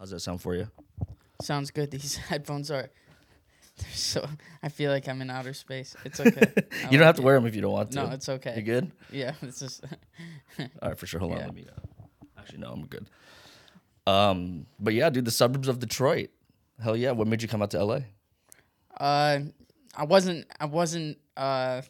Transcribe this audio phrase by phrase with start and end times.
[0.00, 0.66] How's that sound for you?
[1.42, 1.90] Sounds good.
[1.90, 2.88] These headphones are.
[3.76, 4.26] They're so.
[4.62, 5.94] I feel like I'm in outer space.
[6.06, 6.52] It's okay.
[6.90, 7.24] You don't like have to it.
[7.26, 7.96] wear them if you don't want to.
[7.96, 8.54] No, it's okay.
[8.56, 8.90] You good?
[9.12, 9.84] Yeah, it's just.
[10.58, 11.20] All right, for sure.
[11.20, 11.38] Hold on.
[11.40, 11.66] Let me.
[11.68, 11.80] Uh,
[12.38, 13.10] actually, no, I'm good.
[14.06, 16.30] Um, but yeah, dude, the suburbs of Detroit.
[16.82, 17.10] Hell yeah!
[17.10, 18.00] What made you come out to LA?
[18.98, 19.40] Uh,
[19.94, 20.46] I wasn't.
[20.58, 21.18] I wasn't.
[21.36, 21.82] Uh,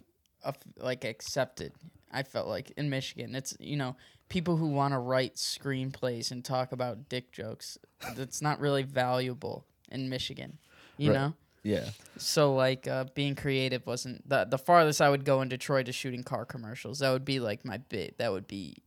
[0.79, 1.73] like accepted.
[2.11, 3.95] I felt like in Michigan, it's you know
[4.31, 7.77] people who want to write screenplays and talk about dick jokes.
[8.17, 10.57] That's not really valuable in Michigan.
[10.97, 11.17] You Right.
[11.19, 11.35] know.
[11.63, 11.91] Yeah.
[12.17, 15.95] So like uh, being creative wasn't the the farthest I would go in Detroit is
[15.95, 17.01] shooting car commercials.
[17.01, 18.17] That would be like my bit.
[18.17, 18.79] That would be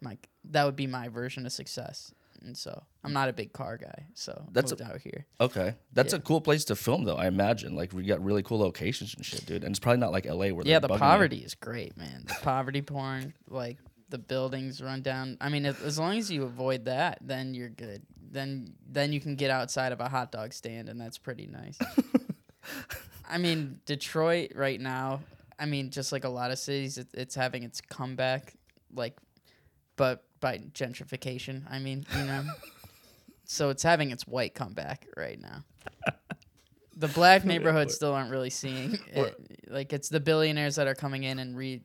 [0.00, 2.12] my that would be my version of success.
[2.42, 4.04] And so I'm not a big car guy.
[4.12, 5.24] So That's moved out here.
[5.40, 6.18] Okay, that's Yeah.
[6.18, 7.16] a cool place to film, though.
[7.16, 9.62] I imagine, like, we got really cool locations and shit, dude.
[9.64, 10.98] And it's probably not like LA where Yeah, the bugging you.
[10.98, 12.24] poverty is great, man.
[12.26, 13.78] The poverty porn, like
[14.08, 15.36] the buildings run down.
[15.40, 18.02] I mean, if, as long as you avoid that, then you're good.
[18.30, 21.78] Then then you can get outside of a hot dog stand, and that's pretty nice.
[23.28, 25.20] I mean, Detroit right now.
[25.58, 28.54] I mean, just like a lot of cities, it, it's having its comeback,
[28.92, 29.16] like,
[29.96, 31.62] but by gentrification.
[31.70, 32.44] I mean, you know,
[33.44, 35.64] so it's having its white comeback right now.
[36.96, 39.36] The black neighborhoods still aren't really seeing it.
[39.68, 41.82] Like it's the billionaires that are coming in and re.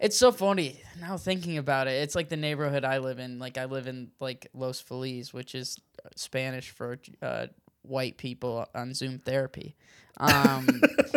[0.00, 2.02] It's so funny now thinking about it.
[2.02, 3.38] It's like the neighborhood I live in.
[3.38, 5.78] Like I live in like Los Feliz, which is
[6.16, 7.48] Spanish for uh,
[7.82, 9.76] white people on Zoom therapy.
[10.16, 10.66] Um,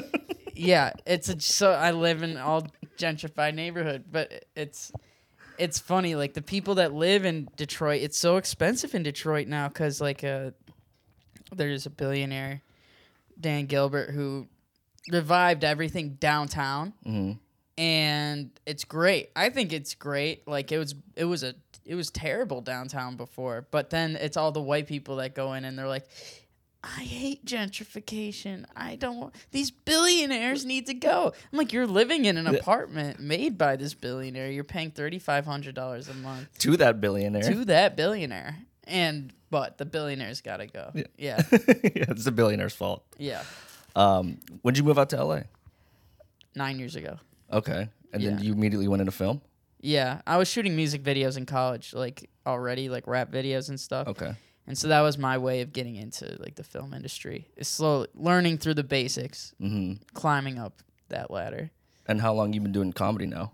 [0.54, 2.68] yeah, it's a, so I live in all
[2.98, 4.92] gentrified neighborhood, but it's
[5.58, 8.02] it's funny like the people that live in Detroit.
[8.02, 10.52] It's so expensive in Detroit now because like uh,
[11.56, 12.62] there's a billionaire,
[13.40, 14.48] Dan Gilbert, who
[15.10, 17.40] revived everything downtown, Mhm.
[17.78, 19.30] And it's great.
[19.36, 20.48] I think it's great.
[20.48, 24.52] Like it was it was a it was terrible downtown before, but then it's all
[24.52, 26.06] the white people that go in and they're like.
[26.86, 28.66] I hate gentrification.
[28.76, 31.32] I don't want these billionaires need to go.
[31.54, 34.52] I'm like, you're living in an apartment made by this billionaire.
[34.52, 37.44] You're paying thirty five hundred dollars a month To that billionaire.
[37.44, 38.58] to that billionaire.
[38.86, 40.92] And but the billionaire's gotta go.
[40.94, 41.04] Yeah.
[41.18, 41.42] Yeah.
[41.52, 43.06] yeah, it's the billionaire's fault.
[43.18, 43.44] Yeah.
[43.96, 45.44] Um, when did you move out to LA?
[46.54, 47.18] Nine years ago.
[47.52, 48.44] Okay, and then Yeah.
[48.44, 49.42] you immediately went into film.
[49.80, 50.22] Yeah.
[50.26, 54.08] I was shooting music videos in college, like already, like rap videos and stuff.
[54.08, 54.34] Okay,
[54.66, 57.50] And so that was my way of getting into like the film industry.
[57.58, 61.72] Is slowly learning through the basics, hmm climbing up that ladder.
[62.08, 63.52] and how long you been doing comedy now?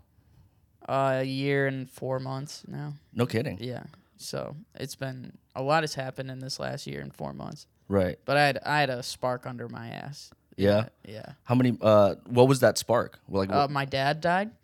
[0.88, 2.94] Uh, a year and four months now.
[3.12, 3.58] No kidding.
[3.60, 3.84] Yeah.
[4.16, 7.66] So it's been a lot has happened in this last year and four months.
[7.88, 8.18] Right.
[8.24, 10.30] But I had I had a spark under my ass.
[10.60, 10.88] Yeah.
[11.06, 11.32] Yeah.
[11.44, 11.76] How many?
[11.80, 13.18] Uh, what was that spark?
[13.28, 14.50] Well, Like, Uh, what- my dad died.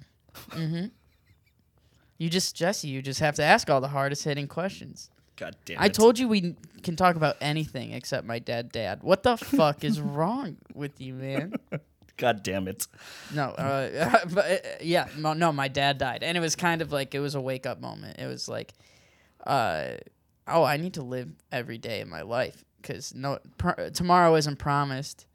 [0.51, 0.87] Mm-hmm.
[2.19, 5.11] You just Jesse, you just have to ask all the hardest hitting questions.
[5.37, 5.83] God damn it.
[5.83, 8.73] I told you we n- can talk about anything except my dad.
[8.73, 11.53] Dad, what the fuck is wrong with you, man?
[12.17, 12.87] God damn it.
[13.34, 16.91] No, uh, but uh, yeah, no, no, my dad died, and it was kind of
[16.91, 18.19] like it was a wake up moment.
[18.19, 18.73] It was like,
[19.47, 19.89] uh,
[20.49, 24.57] oh, I need to live every day of my life because no pr- tomorrow isn't
[24.59, 25.26] promised.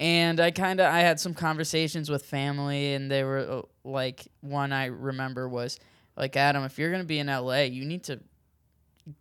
[0.00, 4.26] And I kind of I had some conversations with family, and they were uh, like,
[4.40, 5.78] one I remember was
[6.16, 8.18] like, Adam, if you're gonna be in LA, you need to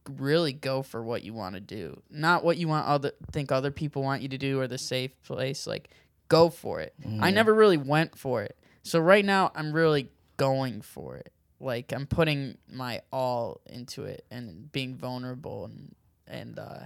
[0.09, 3.72] really go for what you want to do, not what you want other think other
[3.72, 5.66] people want you to do or the safe place.
[5.68, 5.89] Like,
[6.28, 6.94] go for it.
[7.03, 7.34] I Mhm.
[7.34, 8.57] never really went for it.
[8.84, 11.31] So right now I'm really going for it.
[11.59, 15.95] Like I'm putting my all into it and being vulnerable and
[16.28, 16.85] and uh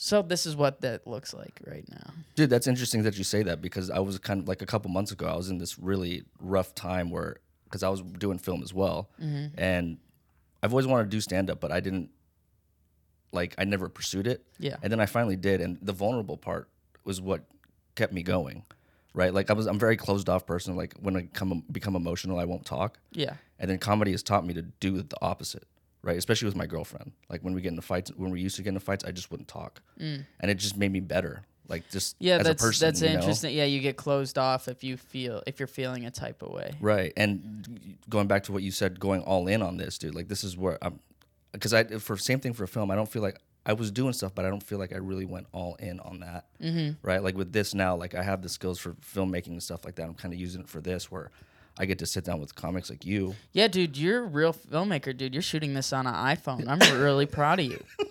[0.00, 2.12] so this is what that looks like right now.
[2.36, 4.92] Dude, that's interesting that you say that because I was kind of like a couple
[4.92, 8.62] months ago, I was in this really rough time where, because I was doing film
[8.62, 9.10] as well.
[9.20, 9.60] Mm-hmm.
[9.60, 9.98] And
[10.62, 12.10] I've always wanted to do stand up, but I didn't,
[13.32, 14.46] like, I never pursued it.
[14.60, 14.76] Yeah.
[14.84, 15.60] And then I finally did.
[15.60, 16.68] And the vulnerable part
[17.02, 17.42] was what
[17.96, 18.62] kept me going,
[19.14, 19.34] right?
[19.34, 20.76] Like, I was, I'm a very closed off person.
[20.76, 23.00] Like, when I come, become emotional, I won't talk.
[23.10, 23.34] Yeah.
[23.58, 25.66] And then comedy has taught me to do the opposite,
[26.02, 26.16] right?
[26.16, 27.12] Especially with my girlfriend.
[27.28, 29.30] Like when we get into fights, when we used to get into fights, I just
[29.30, 31.42] wouldn't talk, and it just made me better.
[31.68, 33.14] Like just Yeah, as that's a person, that's you know?
[33.14, 33.54] interesting.
[33.54, 36.74] Yeah, you get closed off if you feel if you're feeling a type of way.
[36.80, 37.12] right?
[37.16, 40.14] And going back to what you said, going all in on this, dude.
[40.14, 40.98] Like this is where I'm,
[41.52, 42.90] because I for same thing for film.
[42.90, 45.26] I don't feel like I was doing stuff, but I don't feel like I really
[45.26, 46.92] went all in on that, mm-hmm.
[47.06, 47.22] right?
[47.22, 50.04] Like with this now, like I have the skills for filmmaking and stuff like that.
[50.04, 51.30] I'm kind of using it for this where.
[51.78, 53.36] I get to sit down with comics like you.
[53.52, 55.32] Yeah, dude, you're a real filmmaker, dude.
[55.32, 56.66] You're shooting this on an iPhone.
[56.68, 57.82] I'm really proud of you.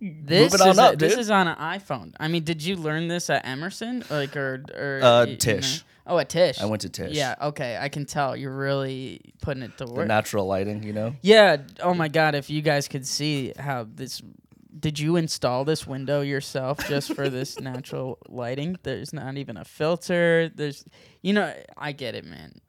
[0.00, 1.20] This Moving on is a- up, this dude.
[1.20, 2.14] is on an iPhone.
[2.20, 5.78] I mean, did you learn this at Emerson, like or or Uh, y- you Tisch.
[6.06, 6.14] know?
[6.14, 6.60] Oh, at Tisch.
[6.60, 7.16] I went to Tisch.
[7.16, 7.34] Yeah.
[7.42, 10.06] Okay, I can tell you're really putting it to The work.
[10.06, 11.16] natural lighting, you know.
[11.22, 11.56] yeah.
[11.82, 14.22] Oh my God, if you guys could see how this
[14.78, 18.76] did you install this window yourself just for this natural lighting?
[18.84, 20.48] There's not even a filter.
[20.54, 20.84] There's,
[21.22, 22.60] you know, I get it, man.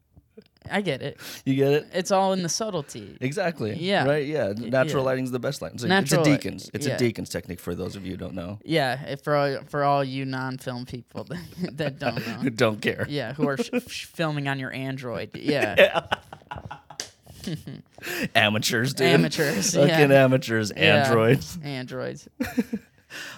[0.72, 1.20] I get it.
[1.46, 1.88] You get it?
[1.94, 3.18] It's all in the subtlety.
[3.22, 3.76] Exactly.
[3.76, 4.06] Yeah.
[4.06, 4.26] Right.
[4.26, 4.54] Yeah.
[4.56, 5.10] Natural yeah.
[5.10, 5.76] lighting's the best lighting.
[5.76, 6.70] It's, Natural it's a Deakins.
[6.74, 6.96] It's yeah.
[6.96, 8.60] a Deakins technique for those of you who don't know.
[8.64, 11.24] Yeah, for all, for all you non-film people
[11.62, 13.06] that, that don't Who don't care.
[13.10, 15.32] Yeah, who are sh- filming on your Android.
[15.36, 15.76] Yeah,
[17.48, 17.56] yeah.
[18.36, 19.08] Amateurs, dude.
[19.08, 20.72] Amateurs, Fucking amateurs.
[20.72, 21.58] Androids.
[21.64, 22.28] Androids.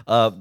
[0.08, 0.32] Uh,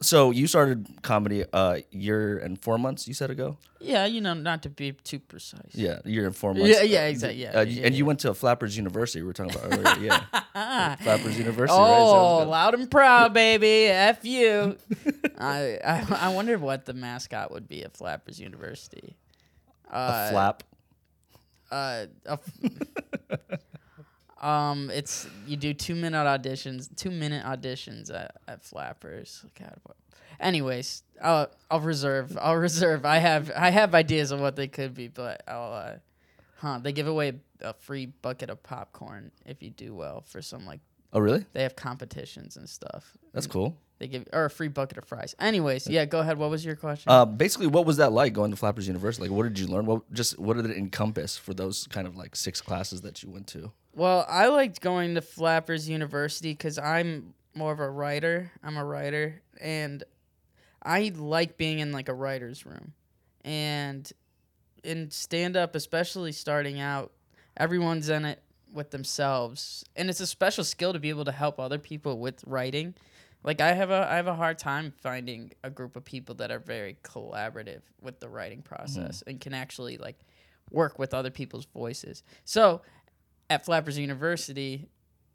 [0.00, 3.08] so you started comedy a year and four months.
[3.08, 3.58] You said ago.
[3.80, 5.70] Yeah, you know, not to be too precise.
[5.72, 6.68] Yeah, a year and four months.
[6.68, 7.98] Yeah, yeah, exactly, yeah, Uh, yeah, and yeah.
[7.98, 9.20] you went to Flappers University.
[9.22, 10.04] We were talking about earlier.
[10.54, 11.78] Yeah, Flappers University.
[11.80, 12.44] Oh, right?
[12.48, 13.86] Loud and proud, baby.
[13.86, 14.76] F you.
[15.38, 19.16] I, I I wondered what the mascot would be at Flappers University.
[19.90, 20.62] a Uh, flap.
[21.70, 23.58] uh, a f-
[24.40, 29.44] um, it's you do two minute auditions, two minute auditions at, at Flappers.
[29.58, 29.96] God, what-
[30.40, 32.36] anyways, I'll I'll reserve.
[32.40, 33.04] I'll reserve.
[33.04, 35.72] I have I have ideas of what they could be, but I'll.
[35.72, 35.94] Uh,
[36.58, 36.78] huh?
[36.82, 40.80] They give away a free bucket of popcorn if you do well for some like
[41.12, 41.44] Oh, really?
[41.54, 43.16] they have competitions and stuff.
[43.32, 43.76] That's cool.
[43.98, 45.34] They give or a free bucket of fries.
[45.40, 46.38] Anyways, yeah, go ahead.
[46.38, 47.10] What was your question?
[47.10, 49.26] Uh, basically, what was that like going to Flappers University?
[49.28, 49.86] Like, what did you learn?
[49.86, 53.30] What just what did it encompass for those kind of like six classes that you
[53.30, 53.72] went to?
[53.98, 58.52] Well, I liked going to Flappers University because I'm more of a writer.
[58.62, 60.04] I'm a writer, and
[60.80, 62.92] I like being in like a writer's room.
[63.44, 64.08] And
[64.84, 67.10] in stand up, especially starting out,
[67.56, 68.40] everyone's in it
[68.72, 72.44] with themselves, and it's a special skill to be able to help other people with
[72.46, 72.94] writing.
[73.42, 76.52] Like I have a I have a hard time finding a group of people that
[76.52, 79.30] are very collaborative with the writing process mm-hmm.
[79.30, 80.20] and can actually like
[80.70, 82.22] work with other people's voices.
[82.44, 82.82] So
[83.50, 84.88] at Flappers University,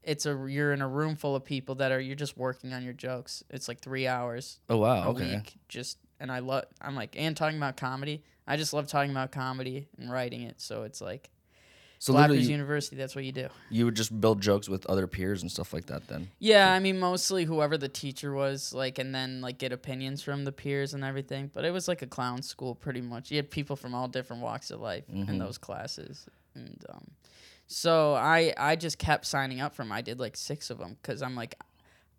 [0.03, 2.83] it's a you're in a room full of people that are you're just working on
[2.83, 3.43] your jokes.
[3.49, 5.35] It's like three hours Oh wow, a okay.
[5.37, 6.65] week, just and I love.
[6.81, 8.23] I'm like and talking about comedy.
[8.45, 10.59] I just love talking about comedy and writing it.
[10.59, 11.29] So it's like
[11.99, 12.97] So Flappers University.
[12.97, 13.47] That's what you do.
[13.69, 16.05] you would just build jokes with other peers and stuff like that.
[16.09, 20.21] Then Yeah, I mean mostly whoever the teacher was, like, and then like get opinions
[20.21, 21.49] from the peers and everything.
[21.53, 23.31] But it was like a clown school, pretty much.
[23.31, 25.39] You had people from all different walks of life in Mhm.
[25.39, 27.05] those classes, and um,
[27.67, 29.91] so I I just kept signing up for them.
[29.91, 31.55] I did like six of them because I'm like,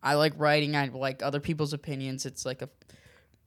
[0.02, 0.76] I like writing.
[0.76, 2.26] I like other people's opinions.
[2.26, 2.68] It's like a,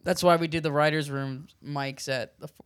[0.04, 2.66] that's why we did the writers' room mics at the f-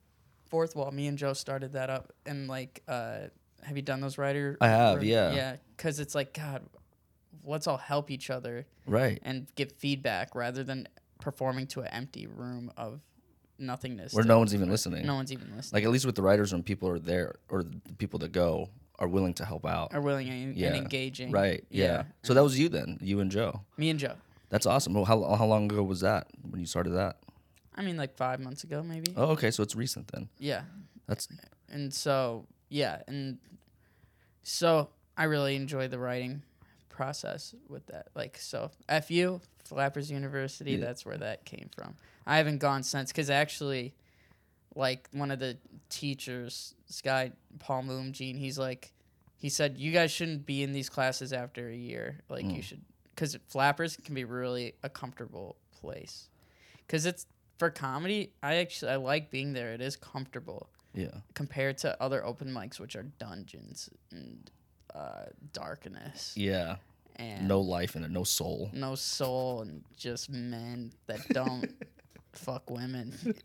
[0.50, 0.92] fourth wall.
[0.92, 3.28] Me and Joe started that up, and like, uh,
[3.64, 4.58] have you done those writer?
[4.62, 5.34] I have, room- yeah.
[5.34, 6.64] Yeah, because it's like God,
[7.44, 10.88] let's all help each other right, and give feedback rather than
[11.20, 13.00] performing to an empty room of
[13.60, 14.14] nothingness.
[14.14, 15.06] where no one's even listening.
[15.06, 15.78] no one's even listening.
[15.80, 18.70] Like at least with the writers, when people are there or the people that go
[19.02, 19.94] are willing to help out.
[19.94, 21.32] are willing and, Yeah, and engaging.
[21.32, 21.66] Right.
[21.70, 22.04] Yeah.
[22.24, 23.62] So that was you then, you and Joe.
[23.76, 24.14] Me and Joe.
[24.50, 24.94] That's awesome.
[24.94, 27.18] Well, how how long ago was that when you started that?
[27.76, 29.14] I mean, like five months ago, maybe.
[29.18, 29.50] Oh, okay.
[29.50, 30.30] So it's recent then.
[30.38, 30.62] Yeah.
[31.08, 31.28] That's
[31.70, 33.02] And so, yeah.
[33.08, 33.40] And
[34.44, 36.44] so I really enjoy the writing
[36.90, 38.08] process with that.
[38.16, 38.72] Like, so
[39.04, 40.86] FU, Flappers University, Yeah.
[40.86, 41.96] that's where that came from.
[42.28, 43.94] I haven't gone since because actually,
[44.76, 45.58] like, one of the
[45.90, 48.94] teachers, this guy, Paul Moomgene, he's like,
[49.38, 52.20] he said, you guys shouldn't be in these classes after a year.
[52.30, 52.64] Like, you Mm.
[52.64, 52.82] should,
[53.16, 56.30] because Flappers can be really a comfortable place.
[56.86, 57.26] Because it's,
[57.58, 59.74] for comedy, I actually, I like being there.
[59.74, 61.10] It is comfortable yeah.
[61.34, 64.50] compared to other open mics, which are dungeons and
[64.96, 66.78] uh, darkness Yeah.
[67.18, 68.70] and No life in it, no soul.
[68.74, 71.72] no soul and just men that don't
[72.34, 73.36] fuck women.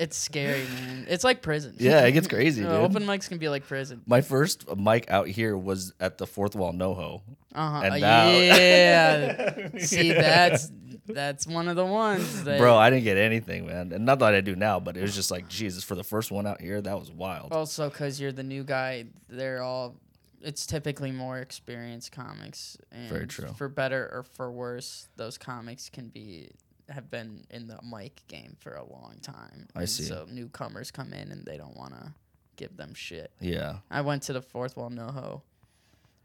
[0.00, 1.06] It's scary, man.
[1.10, 1.74] It's like prison.
[1.78, 2.80] Yeah, it gets crazy, Uh, dude.
[2.90, 4.00] Open mics can be like prison.
[4.06, 7.20] My first mic out here was at the fourth wall NoHo.
[7.54, 7.80] Uh huh.
[7.84, 9.68] And now- yeah.
[9.78, 10.70] See, that's
[11.06, 12.58] that's one of the ones that.
[12.58, 13.92] Bro, I didn't get anything, man.
[13.92, 16.30] And not that I do now, but it was just like, Jesus, for the first
[16.30, 17.52] one out here, that was wild.
[17.52, 19.96] Also, because you're the new guy, they're all.
[20.42, 22.78] It's typically more experienced comics.
[22.90, 23.52] And Very true.
[23.58, 26.52] For better or for worse, those comics can be
[26.90, 29.68] have been in the mic game for a long time.
[29.74, 30.04] I And see.
[30.04, 32.12] So newcomers come in and they don't want to
[32.56, 33.30] give them shit.
[33.40, 33.76] Yeah.
[33.90, 35.42] I went to the fourth wall NoHo.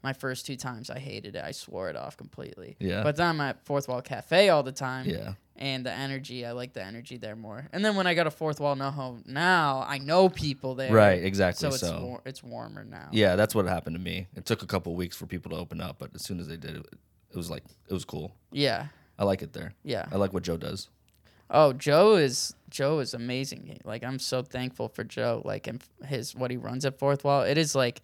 [0.02, 1.42] My first two times, I hated it.
[1.44, 2.76] I swore it off completely.
[2.78, 3.02] Yeah.
[3.02, 5.32] But then I'm at Fourth Wall Cafe all the time Yeah.
[5.56, 8.30] and the energy i like the energy there more and then when i got a
[8.30, 11.70] fourth wall no now i know people there Right, exactly.
[11.70, 14.26] so So, it's war- it's warmer now yeah, that's what happened to me.
[14.36, 16.58] It took a couple weeks for people to open up, but as soon as they
[16.58, 16.86] did, it,
[17.30, 18.32] it was like, it was cool.
[18.52, 19.72] yeah I like it there.
[19.82, 20.88] yeah I like what Joe does.
[21.50, 26.34] oh joe is joe is amazing like i'm so thankful for joe like and his
[26.34, 28.02] what he runs at fourth wall it is like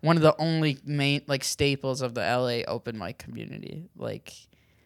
[0.00, 3.88] one of the only main like staples of the LA open mic community.
[3.96, 4.32] Like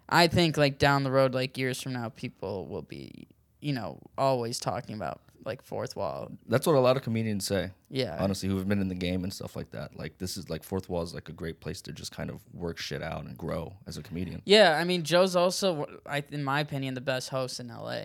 [0.08, 3.26] I think like down the road like years from now people will be,
[3.60, 6.30] you know, always talking about like fourth wall.
[6.48, 7.70] That's what a lot of comedians say.
[7.90, 8.16] Yeah.
[8.18, 9.96] Honestly, who have been in the game and stuff like that.
[9.96, 12.40] Like this is like fourth wall is like a great place to just kind of
[12.54, 14.42] work shit out and grow as a comedian.
[14.44, 18.02] Yeah, I mean Joe's also I in my opinion the best host in LA.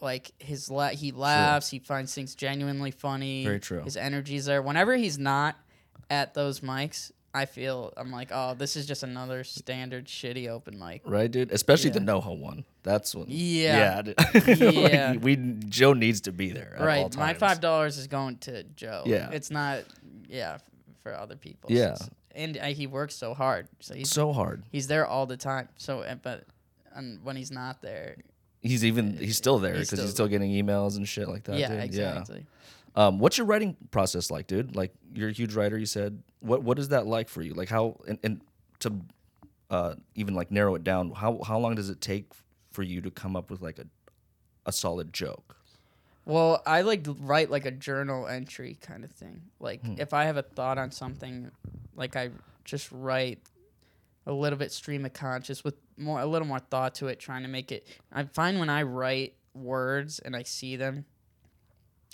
[0.00, 3.44] Like his la- he laughs, he finds things genuinely funny.
[3.44, 3.82] Very true.
[3.82, 4.60] His energy's there.
[4.60, 5.56] Whenever he's not
[6.10, 10.78] at those mics, I feel I'm like, oh, this is just another standard shitty open
[10.78, 11.02] mic.
[11.04, 11.50] Right, dude.
[11.50, 12.06] Especially the Yeah.
[12.06, 12.64] NoHo one.
[12.84, 13.26] That's one.
[13.28, 13.76] Yeah.
[13.76, 14.02] Yeah.
[14.02, 14.14] dude.
[14.60, 15.16] Like, Yeah.
[15.16, 15.36] we
[15.68, 16.76] Joe needs to be there.
[16.80, 17.14] Right.
[17.16, 19.02] My five dollars is going to Joe.
[19.06, 19.30] Yeah.
[19.32, 19.80] It's not.
[20.28, 20.58] Yeah,
[21.02, 21.70] for other people.
[21.72, 21.96] Yeah.
[22.36, 24.64] And uh, he works so hard, so he's So hard.
[24.72, 25.68] he's there all the time.
[25.76, 26.44] So, uh, but
[26.94, 28.16] and when he's not there,
[28.60, 31.58] He's even he's still there because he's still- still getting emails and shit like that.
[31.58, 31.84] yeah, dude.
[31.84, 32.38] exactly.
[32.38, 32.44] Yeah.
[32.96, 34.76] Um, what's your writing process like, dude?
[34.76, 35.76] Like you're a huge writer.
[35.78, 37.54] You said what what is that like for you?
[37.54, 38.40] Like how and, and
[38.80, 39.00] to
[39.70, 41.10] uh, even like narrow it down.
[41.12, 42.32] How how long does it take
[42.70, 43.86] for you to come up with like a
[44.66, 45.56] a solid joke?
[46.26, 49.42] Well, I like write like a journal entry kind of thing.
[49.60, 51.50] Like if I have a thought on something,
[51.94, 52.30] like I
[52.64, 53.40] just write
[54.26, 57.42] a little bit stream of conscious with more a little more thought to it, trying
[57.42, 57.86] to make it.
[58.10, 61.04] I find when I write words and I see them,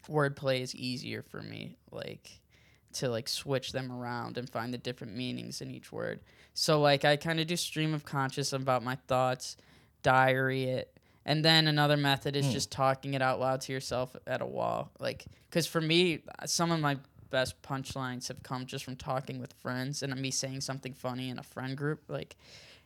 [0.09, 1.77] wordplay is easier for me.
[1.91, 2.41] Like
[2.95, 6.21] to like switch them around and find the different meanings in each word.
[6.55, 9.57] So like I kind of do stream of conscious about my thoughts,
[10.03, 12.53] diary it, and then another method is hmm.
[12.53, 14.91] just talking it out loud to yourself at a wall.
[14.99, 16.99] Like cuz for me some of my
[17.31, 21.39] best punchlines have come just from talking with friends and me saying something funny in
[21.39, 22.37] a friend group like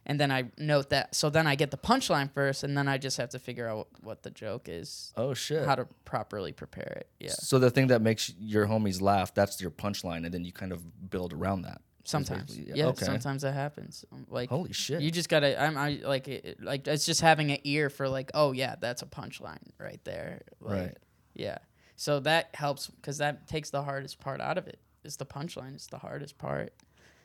[0.07, 2.99] and then I note that so then I get the punchline first and then I
[2.99, 5.65] just have to figure out what the joke is, Oh shit.
[5.67, 7.09] how to properly prepare it.
[7.21, 7.31] Yeah.
[7.33, 10.73] So the thing that makes your homies laugh, that's your punchline, and then you kind
[10.73, 11.81] of build around that.
[12.07, 13.07] Sometimes, basically- yeah, okay.
[13.07, 14.05] sometimes that happens.
[14.13, 15.01] Um, Like, Holy shit.
[15.01, 15.59] you just gotta.
[15.59, 19.01] I'm, I like, it, like it's just having an ear for like, oh yeah, that's
[19.01, 20.43] a punchline right there.
[20.61, 20.99] Like, Right.
[21.33, 21.59] Yeah.
[21.97, 24.79] So that helps because that takes the hardest part out of it.
[25.03, 25.75] It's the punchline.
[25.75, 26.75] It's the hardest part.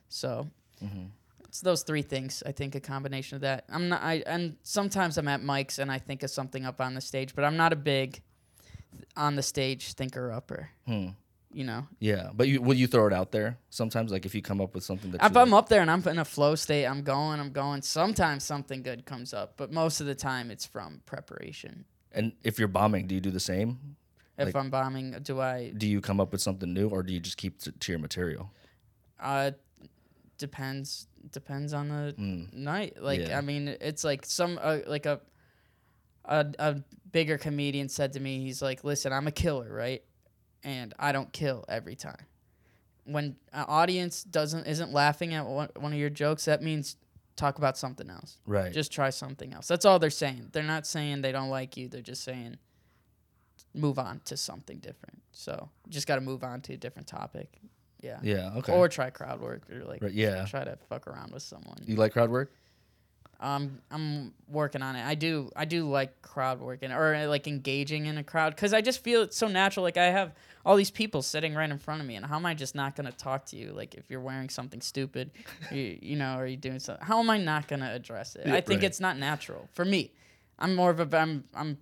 [0.07, 0.47] So.
[0.83, 1.07] Mm-hmm.
[1.49, 2.41] It's those three things.
[2.45, 3.65] I think a combination of that.
[3.69, 4.01] I'm not.
[4.03, 7.33] I and sometimes I'm at mics and I think of something up on the stage,
[7.35, 8.21] but I'm not a big
[9.17, 10.69] on the stage thinker upper.
[10.85, 11.07] Hmm.
[11.51, 14.11] You know, Yeah, but you will you throw it out there sometimes?
[14.11, 16.07] Like if you come up with something that If I'm like- up there and I'm
[16.07, 17.81] in a flow state, I'm going, I'm going.
[17.81, 21.85] Sometimes something good comes up, but most of the time it's from preparation.
[22.11, 23.95] and if you're bombing, do you do the same?
[24.37, 25.71] If Like- I'm bombing, do I?
[25.75, 27.99] Do you come up with something new, or do you just keep to, to your
[27.99, 28.51] material?
[29.19, 29.51] Uh,
[30.39, 31.05] depends.
[31.31, 32.51] Depends on the Mm.
[32.53, 32.99] night.
[32.99, 33.37] Like Yeah.
[33.37, 35.21] I mean, it's like some uh, like a,
[36.25, 40.03] a a bigger comedian said to me, he's like, "Listen, I'm a killer, right?
[40.63, 42.25] And I don't kill every time.
[43.03, 46.95] When an audience doesn't isn't laughing at one, one of your jokes, that means
[47.35, 48.71] talk about something else." Right.
[48.73, 49.67] Just try something else.
[49.67, 50.49] That's all they're saying.
[50.53, 51.87] They're not saying they don't like you.
[51.89, 52.57] They're just saying
[53.73, 55.21] move on to something different.
[55.31, 57.59] So just got to move on to a different topic.
[58.01, 58.19] Yeah.
[58.23, 58.51] yeah.
[58.57, 58.73] Okay.
[58.73, 60.45] Or try crowd work or like right, yeah.
[60.45, 61.77] try to fuck around with someone.
[61.85, 62.51] You like crowd work?
[63.41, 65.05] Um, I'm working on it.
[65.05, 65.49] I do.
[65.55, 69.21] I do like crowd working or like engaging in a crowd because I just feel
[69.21, 69.83] it's so natural.
[69.83, 70.33] Like I have
[70.65, 72.97] all these people sitting right in front of me, and how am I just not
[72.97, 73.71] gonna talk to you?
[73.71, 75.31] Like if you're wearing something stupid,
[75.71, 78.45] you, you know, or you doing something, how am I not gonna address it?
[78.45, 78.87] Yeah, I think right.
[78.87, 80.11] it's not natural for me.
[80.57, 81.17] I'm more of a.
[81.17, 81.45] I'm.
[81.53, 81.77] I'm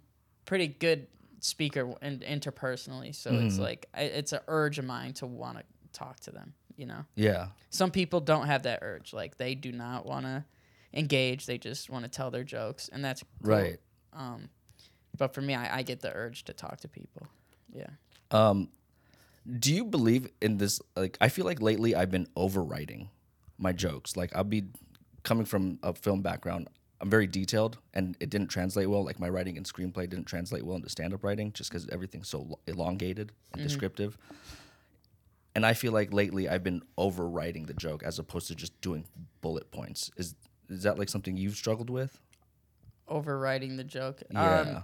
[0.46, 1.08] pretty good
[1.40, 3.62] speaker in, interpersonally, so it's Mhm.
[3.62, 5.64] like I, it's an urge of mine to want to
[5.98, 6.54] talk to them.
[6.76, 7.48] You know Yeah.
[7.72, 9.12] some people don't have that urge.
[9.14, 10.46] Like they do not want to
[10.94, 11.46] engage.
[11.48, 13.52] They just want to tell their jokes, and that's cool.
[13.56, 13.80] Right.
[14.14, 14.50] Um,
[15.18, 17.28] but for me, I, I get the urge to talk to people.
[17.74, 17.90] Yeah.
[18.32, 18.70] Um,
[19.60, 20.80] do you believe in this?
[20.96, 23.08] Like, I feel like lately I've been overwriting
[23.58, 24.16] my jokes.
[24.16, 24.66] Like, I'll be
[25.24, 26.68] coming from a film background.
[27.02, 29.04] I'm very detailed, and it didn't translate well.
[29.04, 32.60] Like my writing and screenplay didn't translate well into stand-up writing, just because everything's so
[32.68, 34.18] elongated and descriptive.
[35.58, 39.06] And I feel like lately I've been overwriting the joke as opposed to just doing
[39.42, 40.12] bullet points.
[40.16, 40.36] Is
[40.70, 42.22] is that like something you've struggled with?
[43.10, 44.22] Overwriting the joke.
[44.30, 44.60] Yeah.
[44.60, 44.84] Um,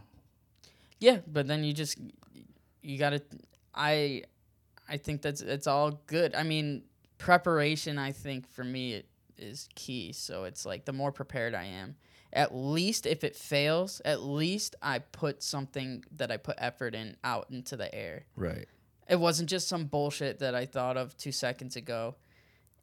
[0.99, 1.99] yeah, but then you just
[2.81, 3.21] you got to.
[3.75, 4.23] I
[4.89, 6.33] I think that's it's all good.
[6.33, 6.85] I mean,
[7.19, 7.99] preparation.
[7.99, 9.05] I think for me it
[9.37, 10.11] is key.
[10.11, 11.97] So it's like the more prepared I am,
[12.33, 17.15] at least if it fails, at least I put something that I put effort in
[17.23, 18.25] out into the air.
[18.35, 18.67] right.
[19.09, 22.15] It wasn't just some bullshit that I thought of two seconds ago,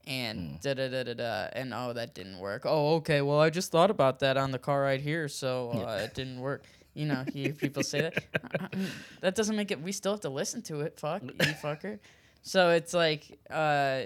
[0.06, 2.62] and da da da da da, and oh that didn't work.
[2.64, 6.02] Oh okay, well I just thought about that on the car right here, so uh,
[6.04, 6.64] it didn't work.
[6.94, 8.72] You know, you hear people say that.
[9.20, 9.80] that doesn't make it.
[9.80, 10.98] We still have to listen to it.
[10.98, 11.98] Fuck you, fucker.
[12.42, 14.02] So it's like, uh,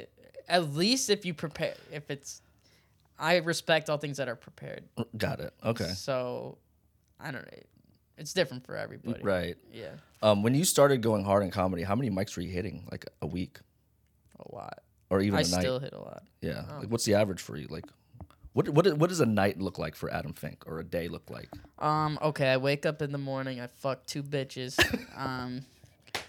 [0.49, 2.43] at least if you prepare, if it's,
[3.19, 4.85] I respect all things that are prepared.
[5.17, 5.55] Got it.
[5.65, 5.89] Okay.
[5.89, 6.59] So,
[7.21, 7.59] I don't know.
[8.17, 9.23] It's different for everybody.
[9.23, 9.57] Right.
[9.73, 9.91] Yeah,
[10.23, 12.87] Um, when you started going hard in comedy, how many mics were you hitting?
[12.91, 13.59] Like a week
[14.39, 14.81] a lot.
[15.11, 15.61] or even I a night?
[15.61, 16.23] still hit a lot.
[16.41, 16.65] yeah.
[16.71, 16.79] Oh.
[16.81, 17.67] Like, what's the average for you?
[17.69, 17.85] Like,
[18.53, 21.29] what what what does a night look like for Adam Fynke or a day look
[21.29, 21.49] like?
[21.81, 22.19] Um.
[22.23, 22.49] Okay.
[22.51, 23.61] I wake up in the morning.
[23.61, 24.79] I fuck two bitches.
[25.17, 25.63] um,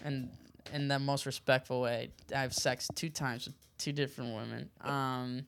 [0.04, 0.28] and
[0.72, 4.70] in the most respectful way, I have sex two times with two different women.
[4.82, 5.46] Um,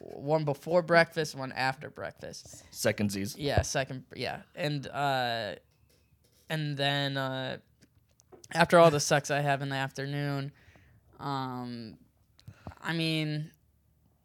[0.00, 2.64] one before breakfast, one after breakfast.
[2.72, 3.34] Secondsies.
[3.38, 3.62] Yeah.
[3.62, 4.04] Second.
[4.14, 4.40] Yeah.
[4.54, 5.54] And uh,
[6.48, 7.58] and then uh,
[8.52, 10.52] after all the sex I have in the afternoon,
[11.18, 11.96] um,
[12.80, 13.50] I mean,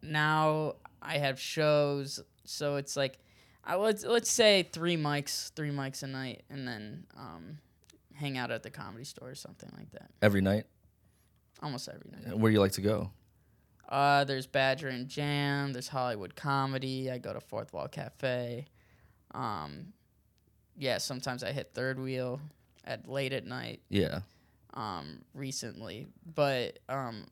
[0.02, 3.18] now I have shows, so it's like,
[3.64, 7.58] I let's let's say three mics, three mics a night, and then um,
[8.14, 10.10] hang out at the comedy store or something like that.
[10.20, 10.64] Every night.
[11.62, 12.38] Almost every night.
[12.38, 13.10] Where do you like to go?
[13.88, 15.72] Uh, there's Badger and Jam.
[15.72, 17.10] There's Hollywood Comedy.
[17.10, 18.66] I go to Fourth Wall Cafe.
[19.32, 19.92] Um,
[20.76, 22.40] yeah, sometimes I hit Third Wheel
[22.84, 23.80] at late at night.
[23.88, 24.20] Yeah.
[24.74, 27.26] Um, recently, but um,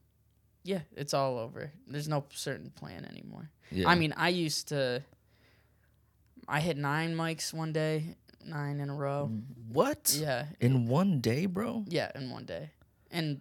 [0.64, 1.70] yeah, it's all over.
[1.86, 3.50] There's no certain plan anymore.
[3.70, 3.88] Yeah.
[3.88, 5.02] I mean, I used to.
[6.48, 9.30] I hit nine mics one day, nine in a row.
[9.72, 10.16] what?
[10.18, 11.84] Yeah, In one day, bro?
[11.88, 12.70] yeah, in one day,
[13.10, 13.40] and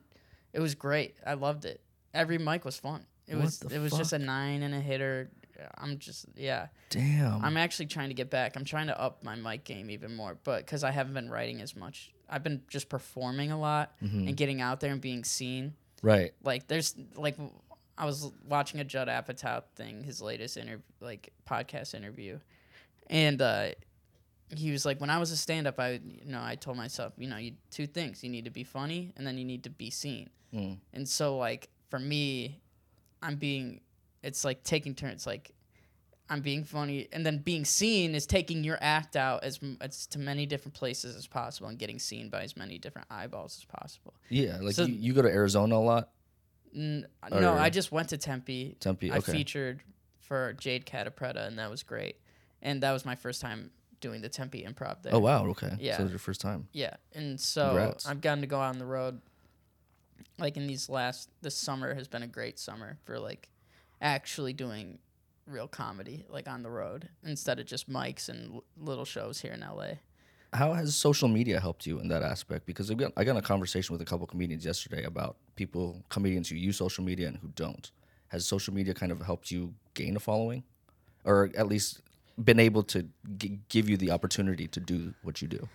[0.53, 1.15] it was great.
[1.25, 1.81] I loved it.
[2.15, 3.05] Every mic was fun.
[3.27, 5.29] It What was it was just a nine and a hitter.
[5.77, 6.67] I'm just yeah.
[6.89, 7.43] Damn.
[7.43, 8.55] I'm actually trying to get back.
[8.55, 11.61] I'm trying to up my mic game even more, but because I haven't been writing
[11.61, 14.27] as much, I've been just performing a lot Mm-hmm.
[14.27, 15.73] and getting out there and being seen.
[16.01, 16.33] right.
[16.43, 17.37] Like there's like
[17.97, 22.39] I was watching a Judd Apatow thing, his latest interview, like podcast interview,
[23.09, 23.69] and uh,
[24.55, 27.13] he was like, when I was a stand up, I you know I told myself,
[27.17, 29.69] you know, you two things, you need to be funny and then you need to
[29.69, 30.29] be seen.
[30.53, 30.77] Mm.
[30.93, 32.61] And so like for me,
[33.21, 33.81] I'm being,
[34.23, 35.51] it's like taking turns, like.
[36.27, 40.17] I'm being funny, and then being seen is taking your act out as, as to
[40.17, 44.15] many different places as possible, and getting seen by as many different eyeballs as possible.
[44.29, 44.57] Yeah.
[44.59, 46.09] Like So- you, you go to Arizona a lot?
[46.75, 48.75] N- no, I just went to Tempe.
[48.79, 49.11] Tempe.
[49.11, 49.83] I featured
[50.17, 52.15] for Jade Catta-Preta, and that was great.
[52.59, 53.69] And that was my first time
[54.01, 55.13] doing the Tempe improv there.
[55.13, 55.45] Oh wow.
[55.49, 55.75] Okay.
[55.79, 55.97] Yeah.
[55.97, 56.67] So it was your first time.
[56.73, 58.07] Yeah, and so Congrats.
[58.07, 59.21] I've gotten to go out on the road.
[60.37, 63.49] Like in these last, this summer has been a great summer for like
[64.01, 64.99] actually doing
[65.47, 69.53] real comedy, like on the road instead of just mics and l- little shows here
[69.53, 69.95] in LA.
[70.53, 72.65] How has social media helped you in that aspect?
[72.65, 76.01] Because I got, I got in a conversation with a couple comedians yesterday about people,
[76.09, 77.91] comedians who use social media and who don't.
[78.29, 80.63] Has social media kind of helped you gain a following,
[81.25, 82.01] or at least
[82.43, 83.05] been able to
[83.37, 85.67] g- give you the opportunity to do what you do?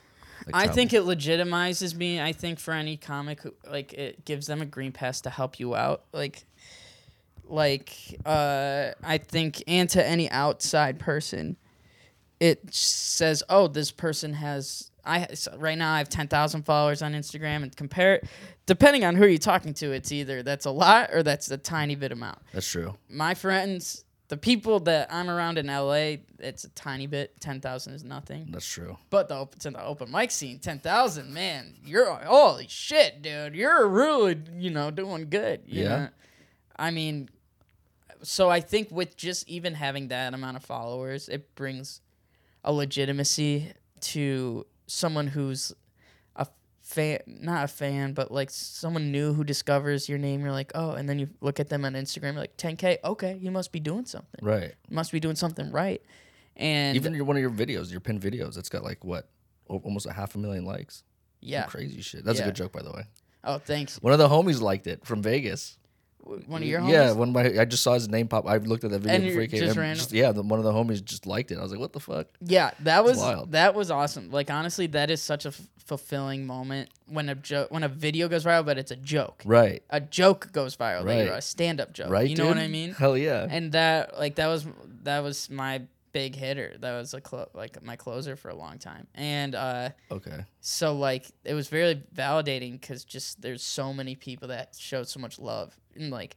[0.47, 2.21] Like I think it legitimizes me.
[2.21, 5.75] I think for any comic, like it gives them a green pass to help you
[5.75, 6.05] out.
[6.13, 6.45] Like,
[7.47, 11.57] like uh, I think, and to any outside person,
[12.39, 15.27] it says, "Oh, this person has." I
[15.57, 18.29] right now I have ten thousand followers on Instagram, and compare, it.
[18.67, 21.95] depending on who you're talking to, it's either that's a lot or that's a tiny
[21.95, 22.39] bit amount.
[22.53, 22.97] that's true.
[23.09, 27.39] My friends, the people that I'm around in LA, it's a tiny bit.
[27.41, 28.47] Ten thousand is nothing.
[28.51, 28.97] That's true.
[29.11, 33.55] But the open, to the open mic scene, ten thousand, man, you're holy shit, dude.
[33.57, 35.63] You're really, you know, doing good.
[35.67, 35.89] you Yeah.
[35.89, 36.09] know?
[36.77, 37.29] I mean,
[38.23, 42.01] so I think with just even having that amount of followers, it brings
[42.65, 45.73] a legitimacy to someone who's
[46.91, 50.41] fan, not a fan, but like someone new who discovers your name.
[50.41, 53.39] You're like, oh, and then you look at them on Instagram, you're like, 10k, okay,
[53.41, 54.41] you must be doing something.
[54.43, 54.75] Right.
[54.89, 56.03] You must be doing something right.
[56.57, 59.29] And Even your, one of your videos, your pinned videos, it's got like what,
[59.67, 60.97] almost a half a million likes.
[61.43, 61.63] Some yeah.
[61.67, 62.25] crazy shit.
[62.25, 62.47] That's Yeah.
[62.47, 63.05] a good joke, by the way.
[63.45, 64.03] Oh, thanks.
[64.03, 65.79] One of the homies liked it from Vegas.
[66.23, 66.91] One of your homies?
[66.93, 68.47] Yeah, one of my I just saw his name pop.
[68.47, 69.61] I looked at that video And before he came.
[69.61, 71.59] just and just- yeah, the, one of the homies just liked it.
[71.59, 72.27] I was like, what the fuck?
[72.41, 73.53] Yeah, that was wild.
[73.53, 74.31] that was awesome.
[74.31, 78.29] Like honestly, that is such a f- fulfilling moment when a joke when a video
[78.29, 79.43] goes viral, but it's a joke.
[79.45, 79.83] Right.
[79.91, 81.39] A joke goes viral, like, Right.
[81.39, 82.11] a stand-up joke.
[82.11, 82.29] Right.
[82.31, 82.59] You know what?
[82.59, 82.93] I mean?
[82.93, 83.47] Hell yeah.
[83.51, 84.67] And that like that was
[85.03, 86.75] that was my big hitter.
[86.81, 89.07] That was a clo- like my closer for a long time.
[89.15, 90.45] And uh okay.
[90.61, 95.21] so like it was very validating because just there's so many people that showed so
[95.21, 96.37] much love and like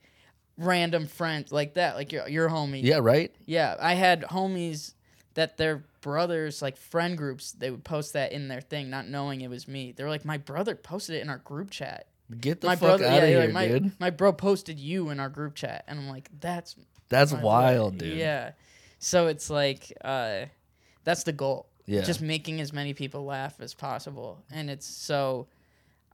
[0.58, 2.84] random friends like that, like your your homie.
[2.84, 3.00] Yeah.
[3.02, 3.34] Right.
[3.46, 4.94] Yeah, I had homies
[5.36, 9.42] that their brothers, like friend groups, they would post that in their thing, not knowing
[9.42, 9.92] it was me.
[9.92, 12.08] They were like, "My brother posted it in our group chat."
[12.40, 13.92] Get the my fuck brother, out yeah, of here, like, my, dude.
[14.00, 16.76] my bro posted you in our group chat, and I'm like, "That's
[17.10, 18.18] That's my boy." wild, dude.
[18.18, 18.52] Yeah,
[19.04, 20.46] so it's like, uh,
[21.04, 21.68] that's the goal.
[21.86, 22.02] Yeah.
[22.02, 25.48] just making as many people laugh as possible, and it's so.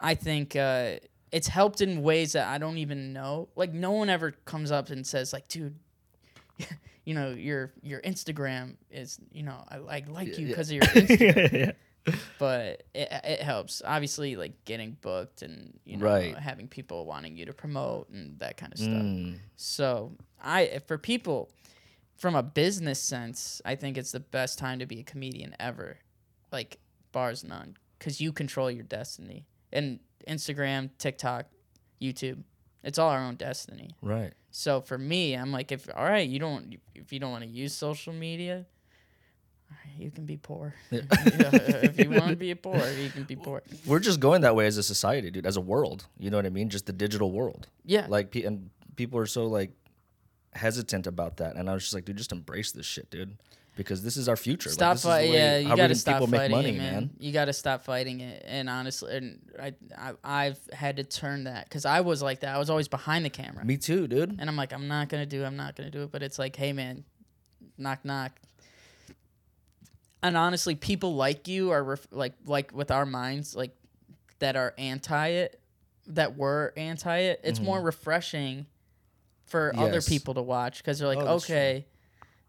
[0.01, 0.95] I think uh,
[1.31, 3.49] it's helped in ways that I don't even know.
[3.55, 5.75] Like no one ever comes up and says like, dude,
[7.05, 10.47] you know your your Instagram is you know I, I like you Yeah.
[10.47, 11.51] because of your Instagram.
[12.07, 12.13] yeah.
[12.39, 16.35] but it, it helps obviously like getting booked and you know Right.
[16.37, 20.97] having people wanting you to promote and that kind of stuff Mm, so i for
[20.97, 21.51] people
[22.19, 25.97] from a business sense i think it's the best time to be a comedian ever
[26.51, 26.77] like
[27.11, 31.45] bars none because you control your destiny and instagram tiktok
[32.01, 32.43] youtube
[32.83, 34.33] it's all our own destiny right.
[34.51, 37.49] so for me i'm like if all right you don't if you don't want to
[37.49, 38.65] use social media
[39.71, 41.01] all right, you can be poor Yeah.
[41.11, 44.65] if you want to be poor you can be poor We're just going that way
[44.65, 46.07] as a society, dude, as a world.
[46.17, 46.69] You know what I mean?
[46.69, 47.67] Just the digital world.
[47.85, 49.71] yeah Like, and people are so like
[50.59, 53.37] hesitant about that, and I was just like, dude, just embrace this shit, dude,
[53.75, 54.69] because this is our future.
[54.69, 55.33] Stop this is the fighting.
[55.33, 57.09] Yeah, you got to stop people make fighting money, it, man.
[57.17, 58.43] You got to stop fighting it.
[58.45, 62.55] And honestly, and I, I I've had to turn that because I was like that.
[62.55, 64.35] I was always behind the camera, Me too, dude.
[64.39, 65.43] and I'm like, I'm not gonna do.
[65.43, 66.11] it, I'm not gonna do it.
[66.11, 67.03] But it's like, hey, man,
[67.77, 68.39] knock knock.
[70.21, 73.71] And honestly, people like you are ref- like like with our minds like
[74.39, 75.61] that are anti it,
[76.07, 77.39] that were anti it.
[77.43, 77.85] It's more mm-hmm.
[77.85, 78.65] refreshing
[79.49, 80.09] for other Mm-hmm.
[80.09, 81.85] People to watch because they're like, Oh, okay,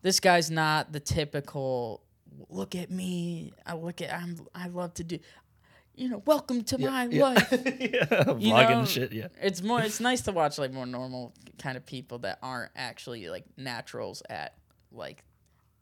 [0.02, 2.02] this guy's not the typical.
[2.48, 3.52] Look at me.
[3.66, 4.12] I look at.
[4.12, 4.36] I'm.
[4.54, 5.18] I love to do.
[5.94, 7.22] You know, welcome to my yeah.
[7.22, 7.48] life.
[7.52, 9.12] yeah, vlogging shit.
[9.12, 9.28] Yeah.
[9.42, 9.80] It's more.
[9.82, 14.22] It's nice to watch like more normal kind of people that aren't actually like naturals
[14.30, 14.54] at
[14.92, 15.24] like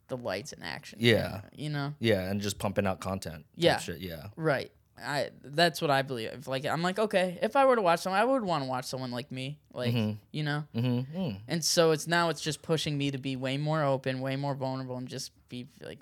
[0.09, 0.99] the lights in action.
[1.01, 1.41] Yeah.
[1.55, 1.93] You know.
[1.99, 3.45] Yeah, and just pumping out content.
[3.55, 3.77] Yeah.
[3.77, 3.99] Shit.
[3.99, 4.27] Yeah.
[4.35, 4.71] Right.
[5.05, 5.29] I.
[5.43, 6.47] That's what I believe.
[6.47, 8.85] Like I'm like okay, if I were to watch someone, I would want to watch
[8.85, 9.59] someone like me.
[9.73, 10.17] Like Mhm.
[10.31, 10.63] you know.
[10.75, 11.17] Mm-hmm.
[11.19, 11.37] Mm.
[11.47, 14.55] And so it's now it's just pushing me to be way more open, way more
[14.55, 15.99] vulnerable, and just be like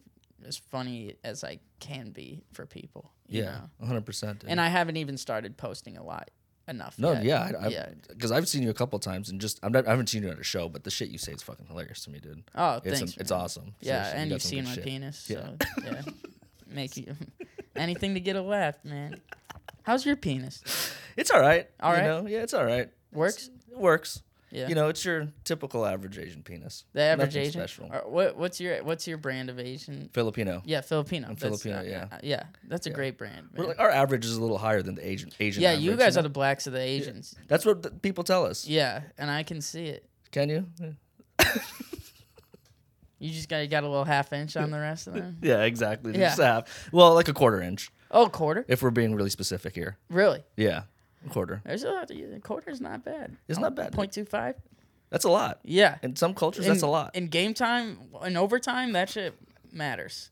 [0.47, 3.11] as funny as I can be for people.
[3.27, 3.59] you Yeah.
[3.85, 4.43] hundred percent.
[4.47, 6.29] And I haven't even started posting a lot
[6.69, 6.97] enough.
[6.99, 7.23] No, yet.
[7.23, 7.89] yeah, I, I, yeah.
[8.09, 10.29] because I've seen you a couple times, and just I'm not, I haven't seen you
[10.29, 12.43] at a show, but the shit you say is fucking hilarious to me, dude.
[12.55, 13.17] Oh, It's thanks.
[13.17, 13.75] it's awesome.
[13.81, 14.83] Yeah, Seriously, and you've seen my shit.
[14.85, 15.35] penis, Yeah.
[15.35, 16.01] so yeah,
[16.67, 17.15] make you
[17.77, 19.21] anything to get a laugh, man.
[19.83, 20.61] How's your penis?
[21.15, 21.69] It's all right.
[21.79, 22.05] All you right?
[22.07, 22.27] know?
[22.27, 22.89] Yeah, it's all right.
[23.13, 23.49] Works?
[23.71, 24.21] It works.
[24.49, 24.69] Yeah.
[24.69, 26.85] You know, it's your typical average Asian penis.
[26.93, 27.61] the average nothing Asian.
[27.61, 27.89] special.
[27.91, 28.37] Or what?
[28.37, 30.09] What's your What's your brand of Asian?
[30.13, 30.61] Filipino.
[30.65, 31.27] Yeah, Filipino.
[31.29, 32.07] I'm Filipino, uh, yeah.
[32.11, 32.43] uh, yeah.
[32.65, 32.95] That's a Yeah.
[32.95, 33.49] great brand.
[33.57, 35.61] Like, our average is a little higher than the Asian Asian.
[35.63, 36.19] yeah, you average, guys know?
[36.21, 37.35] are the blacks of the Asians.
[37.49, 38.65] That's what the people tell us.
[38.65, 40.05] Yeah, and I can see it.
[40.31, 40.65] Can you?
[43.19, 45.37] You just got you got a little half inch on the rest of them.
[45.41, 46.13] Yeah, exactly.
[46.13, 46.27] Yeah.
[46.29, 46.89] Just half.
[46.91, 48.63] Well, like a quarter inch, Oh, quarter?
[48.67, 49.97] if we're being really specific here.
[50.09, 50.43] Really?
[50.55, 50.83] Yeah,
[51.25, 51.61] a quarter.
[51.65, 53.35] There's a a quarter's not bad.
[53.47, 53.91] It's not bad.
[53.93, 54.55] Point two five.
[55.09, 55.59] That's a lot.
[55.63, 55.97] Yeah.
[56.03, 57.15] In some cultures, that's a lot.
[57.15, 59.33] In game time, in overtime, that shit
[59.71, 60.31] matters.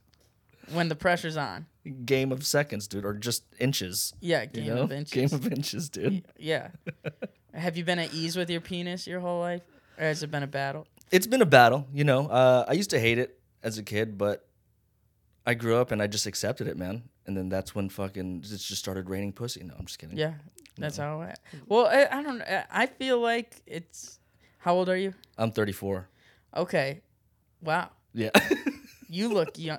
[0.74, 1.68] When the pressure's on.
[2.06, 4.14] Game of seconds, dude, or just inches.
[4.20, 4.82] Yeah, You game know?
[4.82, 5.12] of inches.
[5.14, 6.26] Game of inches, dude.
[6.38, 6.70] yeah.
[7.54, 9.62] Have you been at ease with your penis your whole life,
[9.98, 10.88] or has it been a battle?
[11.12, 12.28] It's been a battle, you know.
[12.28, 14.48] Uh, I used to hate it as a kid, but
[15.46, 17.04] I grew up and I just accepted it, man.
[17.28, 19.64] And then that's when fucking it just started raining pussy.
[19.64, 20.18] No, I'm just kidding.
[20.18, 20.34] Yeah,
[20.78, 21.22] that's how.
[21.22, 21.34] I,
[21.68, 22.42] well, I, I don't.
[22.42, 24.20] I I feel like it's.
[24.60, 25.14] How old are you?
[25.38, 26.08] I'm 34.
[26.58, 27.02] Okay.
[27.62, 27.90] Wow.
[28.14, 28.30] Yeah.
[29.08, 29.78] You look young.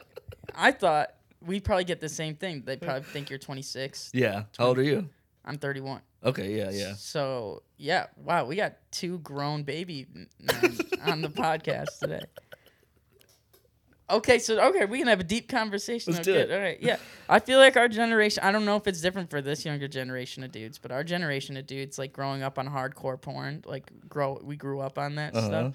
[0.54, 1.12] I thought
[1.44, 2.62] we probably get the same thing.
[2.64, 4.12] They probably think you're 26.
[4.14, 4.44] yeah.
[4.56, 5.08] How old are you?
[5.46, 6.00] I'm 31.
[6.24, 6.56] Okay.
[6.56, 6.70] Yeah.
[6.70, 6.94] Yeah.
[6.96, 10.06] So yeah, wow, we got two grown baby
[10.40, 12.24] men on the podcast today.
[14.08, 16.12] Okay, so okay, we can have a deep conversation.
[16.12, 16.52] Let's do it.
[16.52, 16.98] All right, yeah.
[17.28, 18.40] I feel like our generation.
[18.44, 21.56] I don't know if it's different for this younger generation of dudes, but our generation
[21.56, 25.34] of dudes, like growing up on hardcore porn, like grow, we grew up on that
[25.34, 25.46] Uh-huh.
[25.48, 25.74] stuff.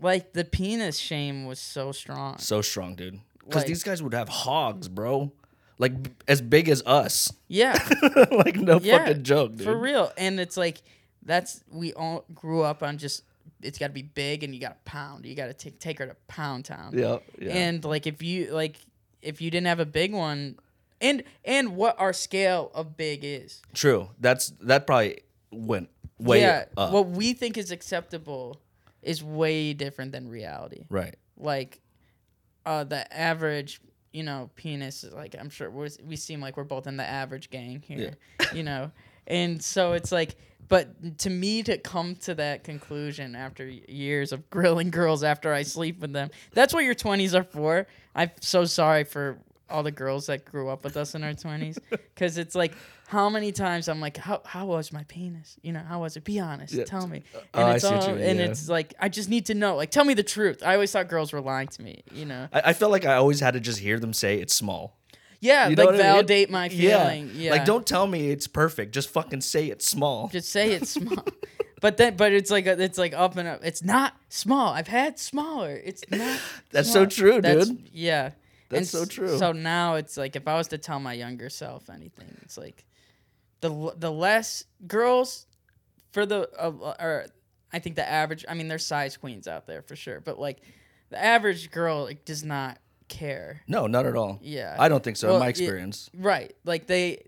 [0.00, 2.38] Like the penis shame was so strong.
[2.38, 3.20] So strong, dude.
[3.38, 5.32] Because Like- these guys would have hogs, bro.
[5.78, 7.32] Like b- as big as us.
[7.48, 7.76] Yeah,
[8.30, 9.64] like no Yeah, fucking joke, dude.
[9.64, 10.12] for real.
[10.16, 10.82] And it's like
[11.22, 13.22] that's we all grew up on just
[13.62, 15.24] it's got to be big and you got to pound.
[15.26, 16.92] You got to take take her to Pound Town.
[16.96, 17.18] Yeah.
[17.38, 17.52] Yeah.
[17.56, 18.76] And like if you like
[19.22, 20.58] if you didn't have a big one,
[21.00, 23.62] and and what our scale of big is.
[23.72, 24.10] True.
[24.20, 26.92] That's that probably went way yeah, up.
[26.92, 28.60] what we think is acceptable
[29.02, 30.84] is way different than reality.
[30.88, 31.16] right.
[31.36, 31.80] Like,
[32.64, 33.80] uh, the average,
[34.14, 35.04] you know, penis.
[35.12, 38.14] Like I'm sure we seem like we're both in the average gang here.
[38.54, 38.90] You know,
[39.26, 40.36] and so it's like.
[40.66, 45.62] But to me, to come to that conclusion after years of grilling girls after I
[45.62, 47.86] sleep with them, that's what your 20s are for.
[48.14, 49.36] I'm so sorry for
[49.70, 51.78] all the girls that grew up with us in our 20s.
[51.90, 52.74] Because it's like,
[53.08, 55.56] how many times I'm like, how, how was my penis?
[55.62, 56.24] You know, how was it?
[56.24, 56.72] Be honest.
[56.74, 56.84] Yeah.
[56.84, 57.22] Tell me.
[57.34, 58.44] Uh, oh, And I it's all, mean, and yeah.
[58.46, 59.76] it's like, I just need to know.
[59.76, 60.62] Like, tell me the truth.
[60.64, 62.48] I always thought girls were lying to me, you know?
[62.52, 64.96] I, I felt like I always had to just hear them say it's small.
[65.40, 66.06] Yeah, You know like what I mean?
[66.06, 67.30] validate my feeling.
[67.34, 67.50] Yeah.
[67.50, 68.92] Like don't tell me it's perfect.
[68.94, 70.28] Just fucking say it's small.
[70.28, 71.22] just say it's small.
[71.82, 73.60] but then but it's like it's like up and up.
[73.62, 74.72] It's not small.
[74.72, 75.78] I've had smaller.
[75.84, 77.04] It's not That's small.
[77.04, 77.90] so true, That's- dude.
[77.92, 78.30] Yeah.
[78.74, 79.38] That's so true.
[79.38, 82.84] So now it's like if I was to tell my younger self anything, it's like
[83.60, 85.46] the the less girls
[86.12, 87.26] for the uh, or
[87.72, 88.44] I think the average.
[88.48, 90.60] I mean, there's size queens out there for sure, but like
[91.10, 93.62] the average girl like, does not care.
[93.66, 94.38] No, not at all.
[94.42, 94.76] Yeah.
[94.78, 96.10] I don't think so Well, in my it- experience.
[96.16, 96.54] Right.
[96.64, 97.24] Like they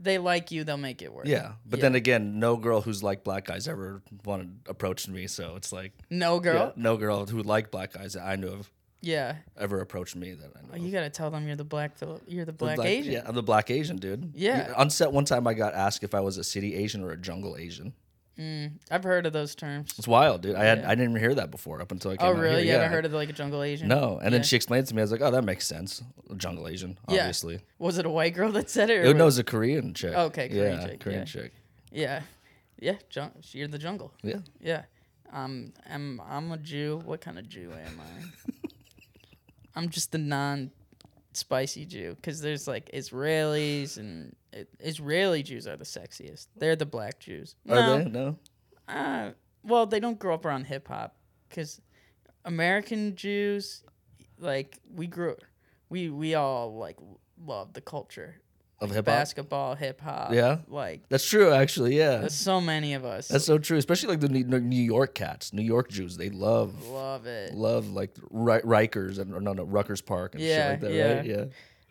[0.00, 1.26] they like you, they'll make it work.
[1.26, 1.52] yeah.
[1.64, 5.26] But then again, no girl who's like black guys ever wanted approached me.
[5.28, 6.72] So it's like no yeah, girl.
[6.76, 8.70] no girl who liked black guys that I knew of
[9.04, 9.36] Yeah.
[9.58, 10.68] ever approached me that I know.
[10.74, 11.92] Oh, you gotta tell them you're the black
[12.26, 13.12] You're the The black, Asian.
[13.12, 14.32] Yeah, I'm the black Asian dude.
[14.34, 14.72] Yeah.
[14.76, 17.16] On set one time, I got asked if I was a city Asian or a
[17.16, 17.92] jungle Asian.
[18.90, 19.94] I've heard of those terms.
[19.96, 20.56] It's wild, dude.
[20.56, 20.86] I had Yeah.
[20.90, 22.54] I didn't even hear that before up until I came Oh out really?
[22.56, 22.60] Here.
[22.64, 22.74] You yeah.
[22.78, 23.86] haven't heard of like a jungle Asian?
[23.86, 25.02] No, and then she explained to me.
[25.02, 26.02] I was like, "Oh, that makes sense.
[26.36, 27.20] Jungle Asian, Yeah.
[27.20, 28.94] obviously." Was it a white girl that said it?
[28.98, 30.14] Or It, no, it was- a Korean chick.
[30.16, 31.24] Okay, Korean yeah, chick, Korean yeah.
[31.26, 31.52] chick.
[31.92, 32.22] Yeah,
[32.80, 32.96] yeah.
[33.08, 34.12] Jun- you're the jungle.
[34.24, 34.82] Yeah, Yeah.
[35.32, 37.02] Um, I'm I'm a Jew.
[37.04, 38.48] What kind of Jew am I?
[39.74, 45.84] I'm just a non-spicy Jew because there's like Israelis and it, Israeli Jews are the
[45.84, 46.48] sexiest.
[46.56, 47.56] They're the black Jews.
[47.68, 48.04] are no, they?
[48.04, 48.38] No.
[48.88, 49.30] Uh,
[49.62, 51.16] well, they don't grow up around hip hop
[51.48, 51.80] because
[52.44, 53.82] American Jews,
[54.38, 55.36] like we grew,
[55.88, 56.98] we we all like
[57.44, 58.40] love the culture,
[58.80, 59.04] Of hip hop.
[59.06, 60.32] basketball, hip hop.
[60.32, 60.58] Yeah?
[60.68, 61.96] like That's true, actually.
[61.96, 63.28] Yeah, there's so many of us.
[63.28, 63.78] that's so true.
[63.78, 66.16] Especially like the New York cats, New York Jews.
[66.16, 67.54] They love love it.
[67.54, 70.92] love like Ri- Rikers and no no Rutgers Park and Yeah, shit like that.
[70.92, 71.12] yeah.
[71.14, 71.24] Right?
[71.26, 71.44] Yeah.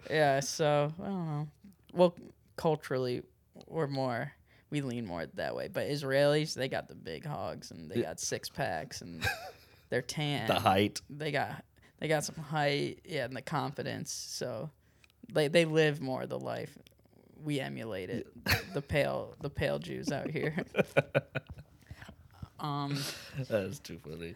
[0.09, 1.47] Yeah, so I don't know.
[1.93, 2.15] Well,
[2.57, 3.23] culturally,
[3.67, 4.31] we're more
[4.69, 5.69] we lean more that way.
[5.71, 9.25] But Israelis, they got the big hogs and they got six packs and
[9.89, 10.47] they're tan.
[10.47, 11.01] The height.
[11.09, 11.63] They got
[11.99, 14.11] they got some height, yeah, and the confidence.
[14.11, 14.69] So
[15.31, 16.77] they they live more the life.
[17.43, 18.27] We emulate it.
[18.73, 20.55] the pale the pale Jews out here.
[22.59, 22.97] um,
[23.49, 24.36] That is too funny.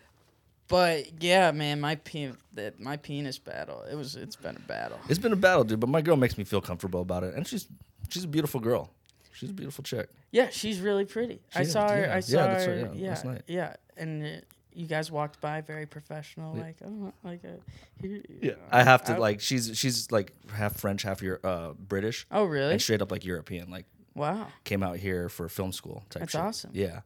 [0.68, 3.84] but yeah, man, my pe- that my penis battle.
[3.90, 5.00] It was it's been a battle.
[5.10, 5.80] It's been a battle, dude.
[5.80, 7.68] But my girl makes me feel comfortable about it, and she's
[8.10, 8.90] she's a beautiful girl.
[9.34, 10.10] She's a beautiful chick.
[10.32, 11.42] Yeah, she's really pretty.
[11.56, 12.02] I is, saw her.
[12.02, 12.12] yeah.
[12.12, 12.76] I Yeah, saw that's her.
[12.84, 13.42] right, yeah, yeah, last night.
[13.48, 13.76] yeah.
[13.96, 14.42] And
[14.78, 16.56] you guys walked by, very professional.
[16.56, 17.58] Like, oh, like a.
[18.00, 21.74] Here, Yeah, I have to I- like she's she's like half French, half your uh,
[21.74, 22.74] British, Oh, really?
[22.74, 23.72] and straight up like European.
[23.72, 24.48] Like wow.
[24.64, 26.04] came out here for film school.
[26.12, 26.42] Type That's shit.
[26.42, 26.72] awesome.
[26.74, 27.00] Yeah,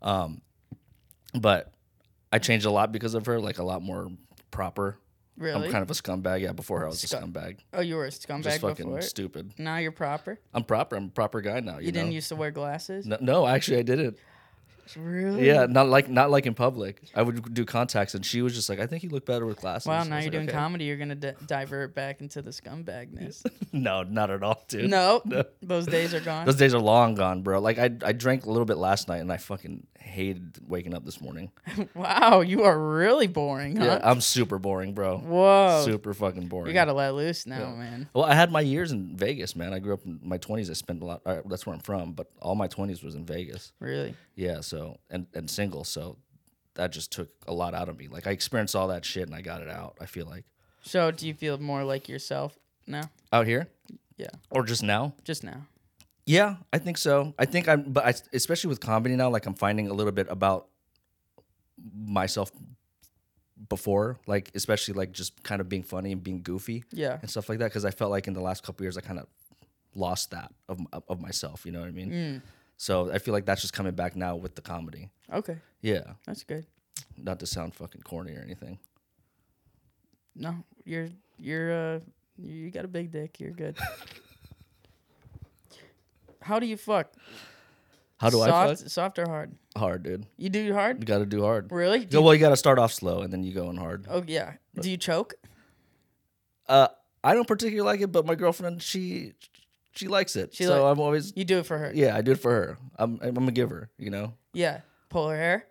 [0.00, 0.40] um,
[1.38, 1.72] but
[2.32, 3.38] I changed a lot because of her.
[3.40, 4.10] Like a lot more
[4.50, 4.96] proper.
[5.38, 5.66] Really?
[5.66, 6.40] I'm kind of a scumbag.
[6.40, 7.58] Yeah, before her, I was a scumbag.
[7.72, 8.50] oh, you were a scumbag before.
[8.50, 9.02] Just fucking before.
[9.02, 9.52] stupid.
[9.58, 10.38] Now you're proper.
[10.54, 10.96] I'm proper.
[10.96, 11.78] I'm a proper guy now.
[11.78, 12.14] You, You, didn't know?
[12.14, 13.06] used to wear glasses.
[13.06, 14.18] no, no, actually, I didn't.
[14.96, 15.46] Really?
[15.46, 17.02] Yeah, not like not like in public.
[17.14, 19.58] I would do contacts, and she was just like, "I think you look better with
[19.60, 20.02] glasses." Wow.
[20.04, 20.84] Now you're like, doing "Okay." comedy.
[20.84, 23.44] You're gonna di- divert back into the scumbagness.
[23.74, 24.90] No, not at all, dude.
[24.90, 25.44] no, No.
[25.62, 26.44] those days are gone.
[26.44, 27.58] Those days are long gone, bro.
[27.58, 31.06] Like I, I drank a little bit last night, and I fucking hated waking up
[31.06, 31.50] this morning.
[31.94, 33.84] wow, you are really boring, huh?
[33.84, 35.16] Yeah, I'm super boring, bro.
[35.18, 35.82] Whoa.
[35.86, 36.66] Super fucking boring.
[36.68, 37.74] You gotta let loose now, Yeah.
[37.76, 38.08] man.
[38.12, 39.72] Well, I had my years in Vegas, man.
[39.72, 40.68] I grew up in my 20s.
[40.68, 41.22] I spent a lot.
[41.24, 43.72] Uh, that's where I'm from, but all my 20s was in Vegas.
[43.80, 44.14] Really.
[44.34, 44.80] Yeah, so
[45.12, 46.02] and and single, so
[46.74, 48.06] that just took a lot out of me.
[48.16, 49.92] Like I experienced all that shit, and I got it out.
[50.04, 50.44] I feel like
[50.92, 52.50] So, do you feel more like yourself
[52.86, 53.04] now?
[53.32, 53.64] out here,
[54.16, 54.30] Yeah.
[54.50, 55.12] or just now.
[55.24, 55.60] Just now.
[56.26, 57.34] Yeah, I think so.
[57.44, 60.28] I think I'm, but I, especially with comedy now, like I'm finding a little bit
[60.30, 60.68] about
[61.94, 62.50] myself
[63.68, 67.18] before, like especially like just kind of being funny and being goofy Yeah.
[67.20, 67.66] and stuff like that.
[67.70, 69.26] Because I felt like in the last couple years, I kind of
[69.94, 71.64] lost that of of myself.
[71.66, 72.10] You know what I mean?
[72.10, 72.42] Mm.
[72.82, 75.08] So I feel like that's just coming back now with the comedy.
[75.32, 75.58] Okay.
[75.82, 76.66] Yeah, That's good.
[77.16, 78.80] not to sound fucking corny or anything.
[80.34, 82.00] No, you're you're uh
[82.36, 83.38] you got a big dick.
[83.38, 83.78] You're good.
[86.42, 87.12] How do you fuck?
[88.18, 88.78] How do I fuck?
[88.78, 89.52] Soft or hard?
[89.76, 90.26] Hard, dude.
[90.36, 90.98] You do hard?
[90.98, 91.70] You got to do hard.
[91.70, 92.00] Really?
[92.00, 93.76] Do Yeah, you- well, you got to start off slow and then you go in
[93.76, 94.06] hard.
[94.10, 94.54] oh yeah.
[94.80, 95.34] Do you choke?
[96.68, 96.88] Uh,
[97.22, 99.34] I don't particularly like it, but my girlfriend she
[99.94, 100.54] she likes it.
[100.54, 101.92] She so like- I'm always You do it for her.
[101.94, 102.78] yeah, I do it for her.
[102.96, 104.34] I'm I'm a giver, you know.
[104.52, 104.80] Yeah.
[105.08, 105.66] Pull her hair.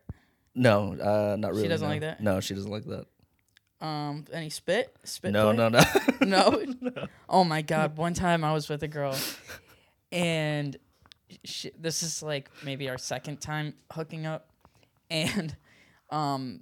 [0.54, 1.64] No, uh, not really.
[1.64, 1.92] She doesn't no.
[1.94, 2.22] like that?
[2.22, 3.06] No, she doesn't like that.
[3.86, 4.26] Um.
[4.32, 4.96] Any spit?
[5.04, 5.32] Spit.
[5.32, 5.58] No, play?
[5.70, 5.70] no,
[6.22, 6.64] no.
[6.82, 7.08] no.
[7.30, 7.98] Oh my god!
[7.98, 9.16] One time I was with a girl,
[10.12, 10.78] and
[11.80, 14.50] this is like maybe our second time hooking up,
[15.10, 15.56] and
[16.10, 16.62] um,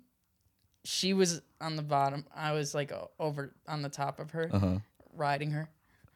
[0.86, 2.26] she was on the bottom.
[2.34, 4.78] I was like o- over on the top of her, Uh-huh.
[5.14, 5.68] riding her,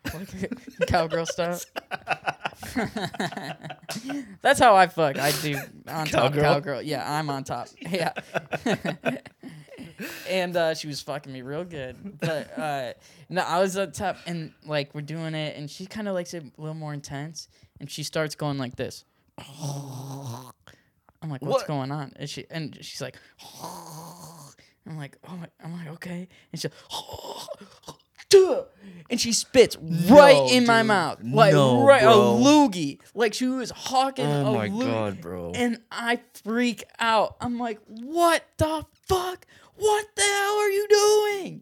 [0.88, 1.60] cowgirl style.
[4.42, 5.18] That's how I fuck.
[5.18, 6.44] I do on top Cowgirl?
[6.44, 6.82] cowgirl.
[6.82, 7.68] Yeah, I'm on top.
[7.90, 8.12] Yeah.
[10.30, 12.20] and uh, she was fucking me real good.
[12.20, 12.94] But uh,
[13.30, 16.34] no, I was up top, and like we're doing it, and she kind of likes
[16.34, 17.48] it a little more intense,
[17.80, 19.06] and she starts going like this.
[19.38, 21.68] I'm like, what's What?
[21.68, 22.14] going on?
[22.18, 23.18] And she and she's like,
[24.86, 26.68] I'm like, oh my, I'm like, okay, and she,
[29.10, 32.12] and she spits right No, in my mouth, like No, right bro.
[32.14, 34.86] a loogie, like she was hawking Oh a my loogie.
[34.92, 35.52] god, bro.
[35.54, 37.36] And I freak out.
[37.42, 39.46] I'm like, what the fuck?
[39.76, 41.62] What the hell are you doing?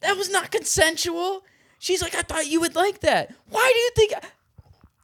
[0.00, 1.44] That was not consensual.
[1.78, 3.34] She's like, I thought you would like that.
[3.48, 4.12] Why do you think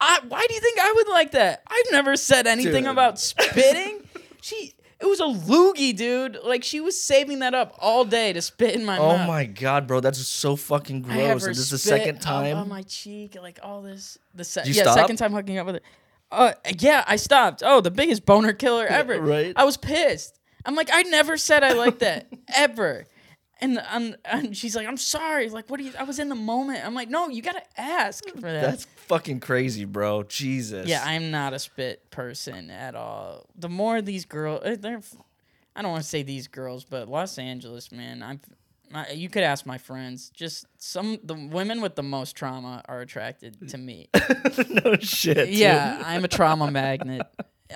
[0.01, 1.61] I why do you think I would like that?
[1.67, 2.91] I've never said anything Dude.
[2.91, 4.01] about spitting.
[4.41, 4.73] she
[5.19, 6.37] was a loogie, dude.
[6.43, 9.27] Like she was saving that up all day to spit in my Oh mouth.
[9.27, 11.43] my god, bro, that's so fucking I have gross.
[11.43, 12.57] her And this is the second time.
[12.57, 14.17] on my cheek, like all this.
[14.35, 14.95] The se- yeah, stop?
[14.97, 15.81] second time hooking up with her.
[16.31, 17.63] Uh, yeah, I stopped.
[17.65, 19.19] Oh, the biggest boner killer ever.
[19.19, 19.53] right.
[19.55, 20.39] I was pissed.
[20.65, 23.05] I'm like, I never said I like that ever.
[23.61, 25.49] And, and and she's like, I'm sorry.
[25.49, 25.91] Like, what do you?
[25.99, 26.85] I was in the moment.
[26.85, 28.61] I'm like, no, you gotta ask for that.
[28.61, 30.23] That's fucking crazy, bro.
[30.23, 30.87] Jesus.
[30.87, 33.47] yeah, I'm not a spit person at all.
[33.57, 35.01] The more these girls, uh, they're,
[35.75, 38.39] I don't want to say these girls, but Los Angeles, man, I'm.
[38.91, 40.31] My, you could ask my friends.
[40.33, 44.09] Just some the women with the most trauma are attracted to me.
[44.83, 45.37] no shit.
[45.37, 45.49] dude.
[45.49, 47.27] yeah, I'm a trauma magnet.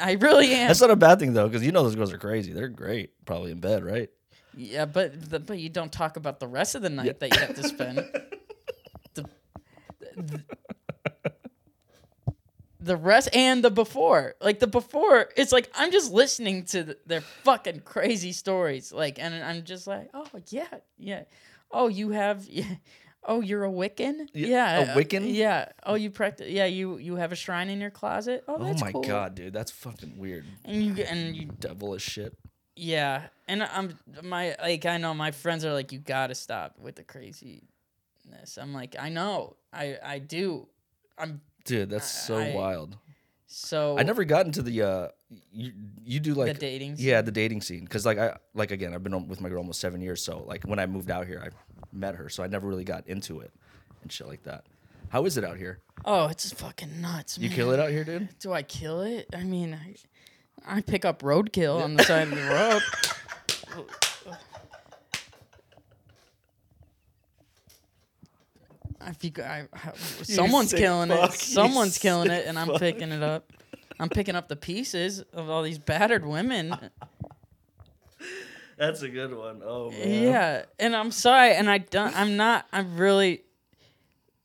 [0.02, 0.70] I really am.
[0.70, 2.52] That's not a bad thing though, because you know those girls are crazy.
[2.52, 4.10] They're great, probably in bed, right?
[4.56, 7.40] Yeah, but the, but you don't talk about the rest of the night that you
[7.40, 7.98] have to spend.
[9.16, 9.26] the,
[10.16, 10.44] the
[12.80, 16.98] the rest and the before, like the before, it's like I'm just listening to th-
[17.06, 21.24] their fucking crazy stories, like, and I'm just like, oh yeah, yeah,
[21.72, 22.66] oh you have, yeah.
[23.26, 24.28] Oh, you're a Wiccan?
[24.34, 25.34] Yeah, Yeah, a uh, Wiccan?
[25.34, 25.70] Yeah.
[25.86, 26.50] Oh, you practice?
[26.50, 28.44] Yeah, you you have a shrine in your closet.
[28.50, 29.02] Oh, that's Oh my cool.
[29.02, 30.44] god, dude, that's fucking weird.
[30.66, 32.38] And you and you Devil as shit.
[32.76, 36.96] yeah, and I'm my like I know my friends are like you gotta stop with
[36.96, 38.58] the craziness.
[38.60, 40.68] I'm like I know I I do.
[41.18, 42.98] I'm Dude, that's so I- wild.
[43.48, 45.08] so I never got into the uh
[45.52, 45.72] you
[46.04, 46.96] you do like the dating.
[46.98, 49.80] yeah, the dating scene cuz like I like again, I've been with my girl almost
[49.80, 51.50] 7 years, so like when I moved out here, I
[51.92, 53.52] met her, so I never really got into it
[54.02, 54.66] and shit like that.
[55.10, 55.80] How is it out here?
[56.06, 57.38] Oh, it's fucking nuts.
[57.38, 57.56] You man.
[57.56, 58.30] kill it out here, dude?
[58.40, 59.28] Do I kill it?
[59.34, 59.96] I mean, I,
[60.78, 62.82] I pick up roadkill on the side of the road.
[69.06, 69.92] If you, I, I-
[70.24, 71.48] someone's sick killing fuck, it.
[71.48, 72.80] you Someone's killing sick it, and I'm fuck.
[72.80, 73.52] picking it up.
[74.00, 76.76] I'm picking up the pieces of all these battered women.
[78.78, 79.62] That's a good one.
[79.64, 80.24] Oh man.
[80.24, 82.18] Yeah, and I'm sorry, and I don't.
[82.18, 82.66] I'm not.
[82.74, 83.44] I'm really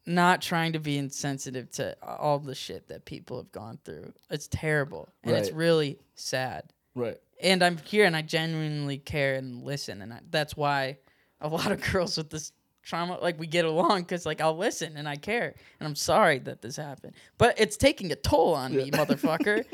[0.07, 4.12] not trying to be insensitive to all the shit that people have gone through.
[4.31, 5.57] It's terrible, and it's Right.
[5.57, 6.64] really sad.
[6.99, 7.17] Right.
[7.41, 10.99] And I'm here, and I genuinely care and listen, and I, that's why
[11.41, 14.97] a lot of girls with this trauma, like we get along, because like I'll listen
[14.97, 18.75] and I care, and I'm sorry that this happened, but it's taking a toll on
[18.75, 19.65] me, motherfucker.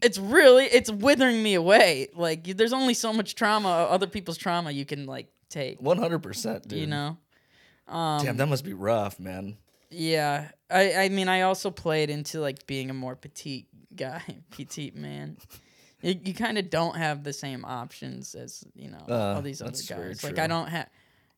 [0.00, 2.08] It's really, it's withering me away.
[2.14, 5.80] Like you- there's only so much trauma, other people's trauma you can like take.
[5.80, 6.78] 100%, dude.
[6.78, 7.18] You know.
[7.88, 9.56] Um, Damn, that must be rough, man.
[9.90, 14.94] Yeah, I I mean I also played into like being a more petite guy, petite
[14.94, 15.38] man.
[16.02, 19.60] You, you kind of don't have the same options as you know Uh, all these
[19.60, 20.22] other guys.
[20.22, 20.38] Like.
[20.38, 20.88] I don't have.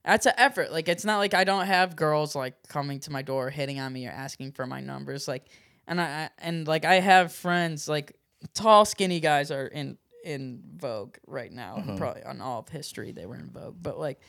[0.05, 0.73] That's an effort.
[0.73, 3.93] Like it's not like I don't have girls like coming to my door, hitting on
[3.93, 5.29] me or asking for my numbers.
[5.29, 5.47] Like,
[5.87, 8.17] and I and like I have friends like
[8.55, 11.77] tall, skinny guys are in in vogue right now.
[11.79, 11.97] Mm-hmm.
[11.97, 13.77] Probably on all of history they were in vogue.
[13.81, 14.21] But like,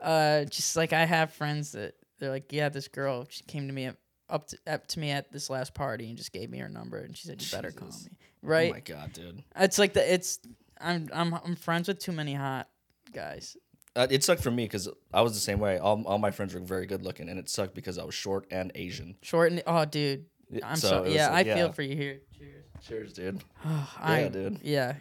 [0.00, 3.72] uh, just like I have friends that they're like, yeah, this girl she came to
[3.72, 3.96] me at,
[4.28, 6.98] up to, up to me at this last party and just gave me her number
[6.98, 7.94] and she said you better call me.
[8.42, 8.70] Right?
[8.70, 9.42] Oh my god, dude.
[9.56, 10.40] it's like the it's
[10.80, 12.68] I'm I'm I'm friends with too many hot
[13.12, 13.56] guys.
[13.94, 15.78] Uh, it sucked for me because I was the same way.
[15.78, 18.46] All, all my friends were very good looking, and it sucked because I was short
[18.50, 19.16] and Asian.
[19.20, 20.24] Short and oh, dude,
[20.62, 21.30] I'm so so, yeah.
[21.30, 22.20] like, I feel for you here.
[22.38, 22.64] Cheers.
[22.86, 23.44] Cheers, dude.
[24.00, 24.60] I, dude.
[24.62, 24.94] Yeah,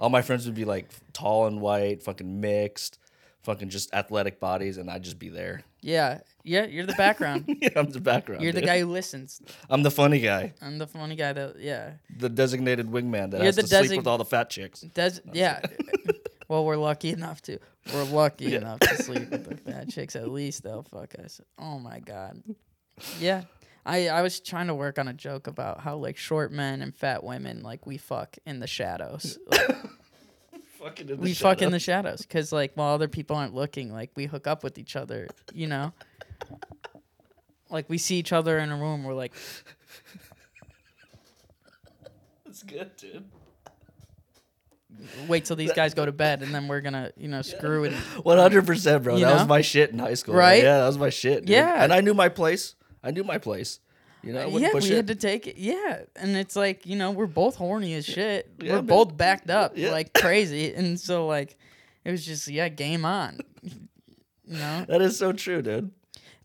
[0.00, 2.98] All my friends would be like tall and white, fucking mixed,
[3.46, 5.62] fucking just athletic bodies, and I'd just be there.
[5.80, 6.66] yeah, yeah.
[6.66, 7.44] You're the background.
[7.62, 8.42] yeah, I'm the background.
[8.42, 9.40] You're the guy who listens.
[9.70, 11.92] I'm the funny guy, I'm the funny guy that yeah.
[12.18, 14.80] the designated wingman that You're has to sleep with all the fat chicks.
[14.80, 15.60] Does yeah.
[16.48, 17.58] well, we're lucky enough to.
[17.94, 18.58] We're lucky Yeah.
[18.58, 20.16] enough to sleep with the fat chicks.
[20.16, 21.40] At least they'll fuck us.
[21.58, 22.42] Oh my god.
[23.20, 23.44] Yeah.
[23.84, 26.92] I, I was trying to work on a joke about how like short men and
[26.92, 29.38] fat women like we fuck in the shadows.
[29.50, 29.76] Like,
[30.78, 33.92] Fucking in the we fuck in the shadows because like while other people aren't looking,
[33.92, 35.28] like we hook up with each other.
[35.52, 35.92] You know.
[37.70, 39.32] Like we see each other in a room, we're like,
[42.44, 43.24] That's good, dude.
[45.28, 47.92] wait till these guys go to bed, and then we're gonna, you know, screw it.
[48.22, 49.16] One hundred percent, bro.
[49.16, 50.34] You that was my shit in high school.
[50.34, 50.62] Right?
[50.62, 51.40] Yeah, that was my shit.
[51.40, 51.50] dude.
[51.50, 51.82] Yeah.
[51.82, 52.74] and I knew my place.
[53.02, 53.80] I knew my place.
[54.26, 54.96] You know, I uh, yeah, we it.
[54.96, 55.56] had to take it.
[55.56, 58.50] Yeah, and it's like you know we're both horny as shit.
[58.60, 58.86] Yeah, we're man.
[58.86, 59.92] both backed up Yeah.
[59.92, 61.56] like crazy, and so like
[62.04, 63.38] it was just yeah, game on.
[64.48, 65.90] You know, that is so true, dude.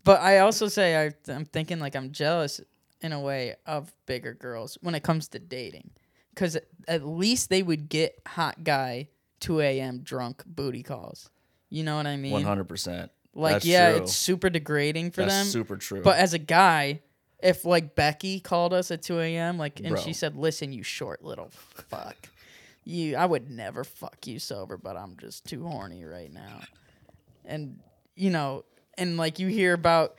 [0.02, 2.60] but I also say I, I'm thinking like I'm jealous
[3.00, 5.90] in a way of bigger girls when it comes to dating,
[6.34, 6.56] because
[6.88, 9.08] at least they would get hot guy
[9.38, 10.00] 2 a.m.
[10.00, 11.30] drunk booty calls.
[11.70, 12.32] You know what I mean?
[12.32, 13.12] One hundred percent.
[13.34, 14.02] Like That's yeah, true.
[14.02, 15.46] it's super degrading for That's them.
[15.46, 16.02] super true.
[16.02, 17.02] But as a guy,
[17.42, 20.00] if like Becky called us at 2 a.m., like, and Bro.
[20.00, 22.28] she said, "Listen, you short little fuck,
[22.84, 26.60] you, I would never fuck you sober, but I'm just too horny right now,"
[27.44, 27.78] and
[28.14, 28.64] you know,
[28.96, 30.16] and like you hear about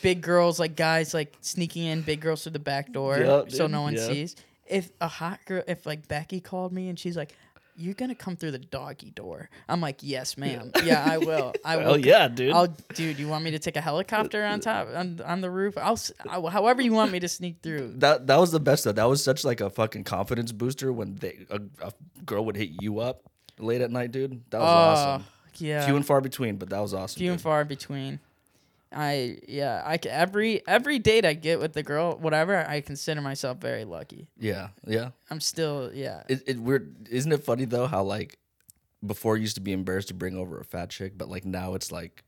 [0.00, 3.66] big girls, like guys, like sneaking in big girls through the back door Yup, so
[3.66, 4.06] no one yeah.
[4.06, 4.36] sees.
[4.66, 7.34] If a hot girl, if like Becky called me and she's like.
[7.74, 9.48] You're gonna come through the doggy door.
[9.68, 10.70] I'm like, yes, ma'am.
[10.84, 11.54] Yeah, I will.
[11.64, 11.84] I will.
[11.84, 12.52] Hell yeah, dude.
[12.52, 13.18] I'll, dude.
[13.18, 15.78] You want me to take a helicopter on uh, top on, on the roof?
[15.78, 15.98] I'll,
[16.28, 17.94] I, however you want me to sneak through.
[17.98, 18.92] that that was the best though.
[18.92, 21.92] That was such like a fucking confidence booster when they a, a
[22.26, 23.22] girl would hit you up
[23.58, 24.42] late at night, dude.
[24.50, 25.24] That was awesome.
[25.26, 27.18] Oh, Yeah, Few and far between, but that was awesome.
[27.20, 28.20] few and far between.
[28.94, 29.82] I yeah.
[29.84, 33.84] I c- every every date I get with the girl, whatever, I consider myself very
[33.84, 34.28] lucky.
[34.38, 35.10] Yeah, yeah.
[35.30, 36.22] I'm still yeah.
[36.28, 37.08] It, it weird.
[37.10, 38.38] Isn't it funny though how like
[39.04, 41.74] before it used to be embarrassed to bring over a fat chick, but like now
[41.74, 42.24] it's like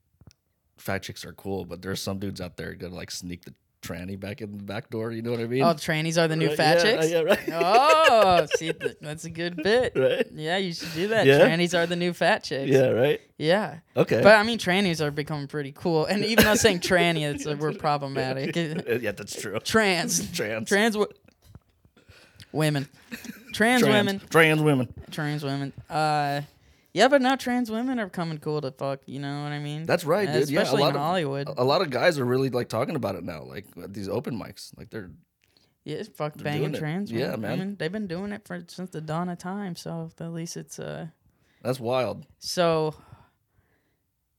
[0.76, 3.54] fat chicks are cool, but there's some dudes out there gonna like sneak the
[3.84, 5.12] tranny back in the back door.
[5.12, 5.62] You know what I mean?
[5.62, 7.10] Oh, trannies are the new Right, fat yeah, chicks.
[7.10, 7.38] Yeah, right.
[7.52, 9.92] Oh, see, that's a good bit.
[9.96, 10.26] right.
[10.34, 11.26] Yeah, you should do that.
[11.26, 11.40] Yeah?
[11.40, 12.70] Trannies are the new fat chicks.
[12.70, 13.20] Yeah, right.
[13.38, 13.78] Yeah.
[13.96, 14.22] Okay.
[14.22, 17.56] But I mean, trannies are becoming pretty cool, and even though saying tranny, it's uh,
[17.58, 18.56] we're problematic.
[18.56, 19.58] yeah, that's true.
[19.60, 20.68] Trans, Trans.
[20.68, 21.06] trans wo-
[22.52, 22.88] women,
[23.52, 24.88] trans, women, Trans women.
[25.10, 25.72] trans women.
[25.90, 26.42] Uh,
[26.94, 29.00] yeah, but now trans women are coming cool to fuck.
[29.04, 29.84] You know what I mean?
[29.84, 30.48] That's right, dude.
[30.48, 31.48] Yeah, a lot in of- Hollywood.
[31.56, 34.38] A lot of guys are really like talking about it now, like at these open
[34.40, 34.70] mics.
[34.78, 35.10] Like they're
[35.84, 37.12] yeah, it's fuck they're banging trans.
[37.12, 37.40] Yeah, women.
[37.40, 37.50] man.
[37.50, 39.76] Women, they've been doing it for since the dawn of time.
[39.76, 41.08] So at least it's uh.
[41.62, 42.24] that's wild.
[42.38, 42.94] So.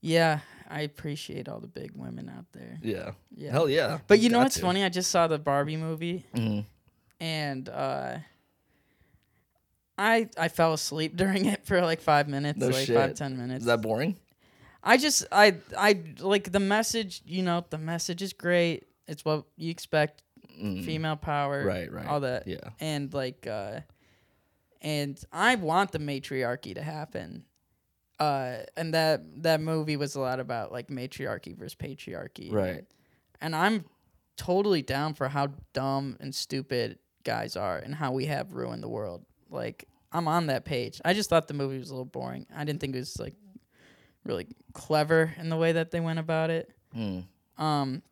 [0.02, 0.40] Yeah,
[0.70, 2.78] I appreciate all the big women out there.
[2.82, 3.12] Yeah.
[3.34, 3.50] Yeah.
[3.50, 3.98] Hell yeah.
[4.06, 4.60] But you know what's to.
[4.62, 4.84] funny?
[4.84, 6.24] I just saw the Barbie movie.
[6.34, 6.64] Mhm.
[7.18, 8.18] and uh
[9.98, 12.96] I I fell asleep during it for like five minutes, No like shit.
[12.96, 13.60] five ten minutes.
[13.62, 14.16] Is that boring?
[14.82, 17.22] I just I I like the message.
[17.26, 18.84] You know, the message is great.
[19.08, 20.22] It's what you expect.
[20.60, 20.84] Mm.
[20.84, 22.06] Female power, Right, right.
[22.06, 22.70] all that, Yeah.
[22.80, 23.80] and like, uh
[24.80, 27.44] and I want the matriarchy to happen.
[28.18, 32.84] Uh, and that that movie was a lot about like matriarchy versus patriarchy, Right.
[33.42, 33.84] and I'm
[34.38, 38.88] totally down for how dumb and stupid guys are and how we have ruined the
[38.88, 39.26] world.
[39.50, 41.00] Like I'm on that page.
[41.04, 42.46] I just thought the movie was a little boring.
[42.54, 43.34] I didn't think it was like
[44.24, 46.70] really clever in the way that they went about it.
[46.96, 47.24] Mm.
[47.58, 48.02] Um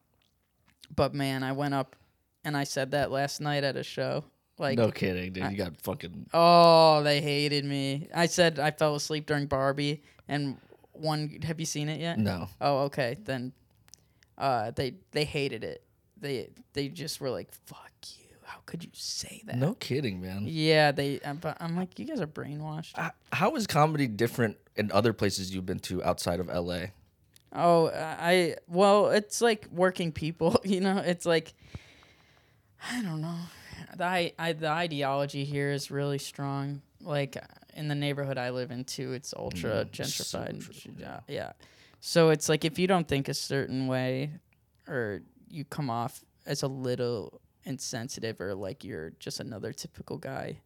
[0.94, 1.96] but man, I went up
[2.44, 4.24] and I said that last night at a show.
[4.58, 5.42] Like no kidding, dude.
[5.44, 6.26] I- you got fucking.
[6.32, 8.08] Oh, they hated me.
[8.14, 10.56] I said I fell asleep during Barbie and
[10.92, 12.18] one have you seen it yet?
[12.18, 12.48] No.
[12.60, 13.16] Oh, okay.
[13.24, 13.52] Then
[14.38, 15.82] uh they they hated it.
[16.20, 17.90] They they just were like, "Fuck.
[18.44, 20.44] How could you say that?" No kidding, man.
[20.46, 24.56] Yeah, they I'm, but I'm like, "You guys are brainwashed." H- How is comedy different
[24.76, 26.86] in other places you've been to outside of LA?
[27.52, 30.98] Oh, I well, it's like working people, you know.
[30.98, 31.54] It's like
[32.90, 33.38] I don't know.
[33.96, 36.82] The I, I the ideology here is really strong.
[37.00, 37.36] Like
[37.74, 40.82] in the neighborhood I live in too, it's ultra Mm, so gentrified.
[40.82, 41.20] true, yeah.
[41.28, 41.52] yeah.
[42.00, 44.30] So it's like if you don't think a certain way
[44.88, 50.58] or you come off as a little insensitive or like you're just another typical guy,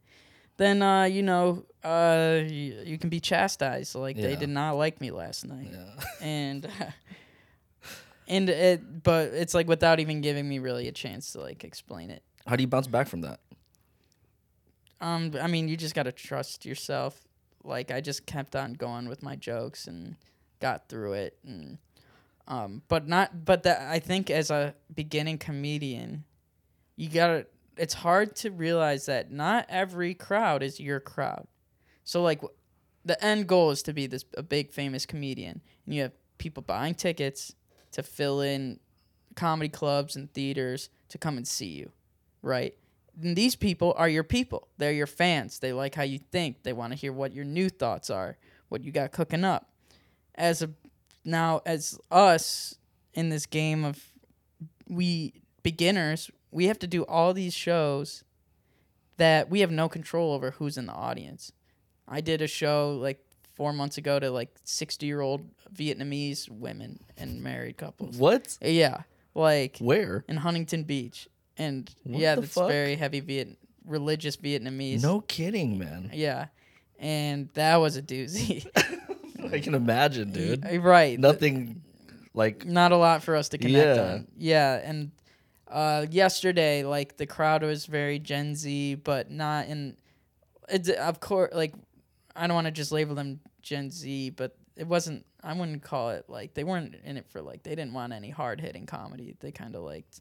[0.57, 3.95] then uh, you know, uh, you, you can be chastised.
[3.95, 6.03] Like they did not like me last night Yeah.
[6.21, 6.69] and
[8.29, 12.11] and it but it's like without even giving me really a chance to like explain
[12.11, 13.41] it How do you bounce back from that?
[15.01, 17.21] um i mean you just got to trust yourself
[17.65, 20.17] like i just kept on going with my jokes and
[20.61, 21.79] got through it and
[22.49, 26.25] um but not but that i think as a beginning comedian
[26.99, 27.47] you got to
[27.77, 31.47] it's hard to realize that not every crowd is your crowd.
[32.05, 32.43] So like
[33.05, 36.63] the end goal is to be this a big famous comedian and you have people
[36.63, 37.55] buying tickets
[37.93, 38.81] to fill in
[39.37, 41.93] comedy clubs and theaters to come and see you
[42.43, 42.75] right?
[43.21, 44.69] And these people are your people.
[44.79, 45.59] They're your fans.
[45.59, 46.63] They like how you think.
[46.63, 48.37] They want to hear what your new thoughts are
[48.69, 49.71] what you got cooking up.
[50.35, 50.71] As a
[51.25, 52.77] now as us
[53.15, 54.03] in this game of
[54.89, 55.33] we
[55.63, 58.25] beginners we have to do all these shows
[59.17, 61.53] that we have no control over who's in the audience
[62.07, 63.23] I did a show like
[63.55, 68.17] four months ago to like sixty year old Vietnamese women and married couples.
[68.17, 68.57] What?
[68.63, 69.03] Yeah,
[69.35, 70.25] like Where?
[70.27, 71.29] in Huntington Beach,
[71.59, 75.03] and What yeah, it's very heavy Viet religious Vietnamese.
[75.03, 76.11] No kidding, man.
[76.15, 76.47] Yeah,
[76.99, 78.67] and that was a doozy.
[79.53, 80.65] I can imagine, dude.
[80.83, 81.19] right.
[81.19, 81.83] Nothing
[82.33, 84.13] like not a lot for us to connect Yeah.
[84.15, 84.29] on.
[84.39, 85.11] Yeah, and
[85.71, 89.97] uh, yesterday, like the crowd was very Gen Z, but not in.
[90.69, 91.75] It's of course like
[92.37, 95.25] I don't want to just label them Gen Z, but it wasn't.
[95.43, 98.31] I wouldn't call it like they weren't in it for like they didn't want any
[98.31, 99.37] hard hitting comedy.
[99.41, 100.21] They kind of liked.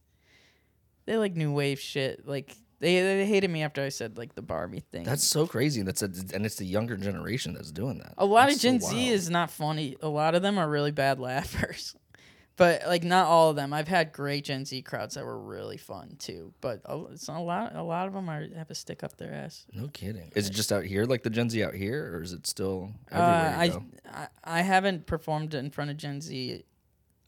[1.05, 2.27] They like new wave shit.
[2.27, 5.03] Like they they hated me after I said like the Barbie thing.
[5.03, 5.81] that's so crazy.
[5.81, 8.13] That's a, and it's the younger generation that's doing that.
[8.17, 9.97] A lot That's of so Gen Z is not funny.
[10.01, 11.95] A lot of them are really bad laughers.
[12.57, 13.71] But like not all of them.
[13.71, 16.53] I've had great Gen Z crowds that were really fun too.
[16.59, 17.75] But a, it's a lot.
[17.75, 19.65] A lot of them are have a stick up their ass.
[19.71, 20.31] no kidding.
[20.35, 22.91] Is it just out here, like the Gen Z out here, or is it still
[23.11, 23.65] Uh, everywhere?
[23.65, 24.27] you I?
[24.43, 26.63] I I haven't performed in front of Gen Z,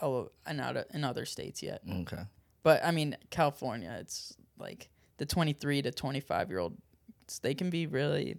[0.01, 1.81] oh, in other in other states yet.
[2.01, 2.23] okay.
[2.63, 6.75] But I mean California, it's like the twenty three to twenty five year old.
[7.43, 8.37] They can be really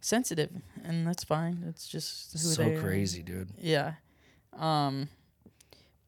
[0.00, 0.50] sensitive,
[0.82, 1.64] and that's fine.
[1.68, 3.50] It's just who So crazy, dude.
[3.58, 3.92] Yeah.
[4.58, 5.08] Um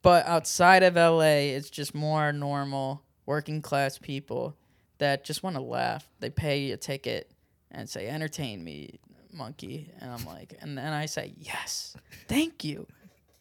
[0.03, 4.57] but outside of LA, it's just more normal working class people
[4.98, 6.09] that just want to laugh.
[6.20, 7.30] They pay a ticket
[7.70, 8.98] and say entertain me,
[9.32, 11.96] monkey, and I'm like and then I say yes.
[12.28, 12.86] Thank you.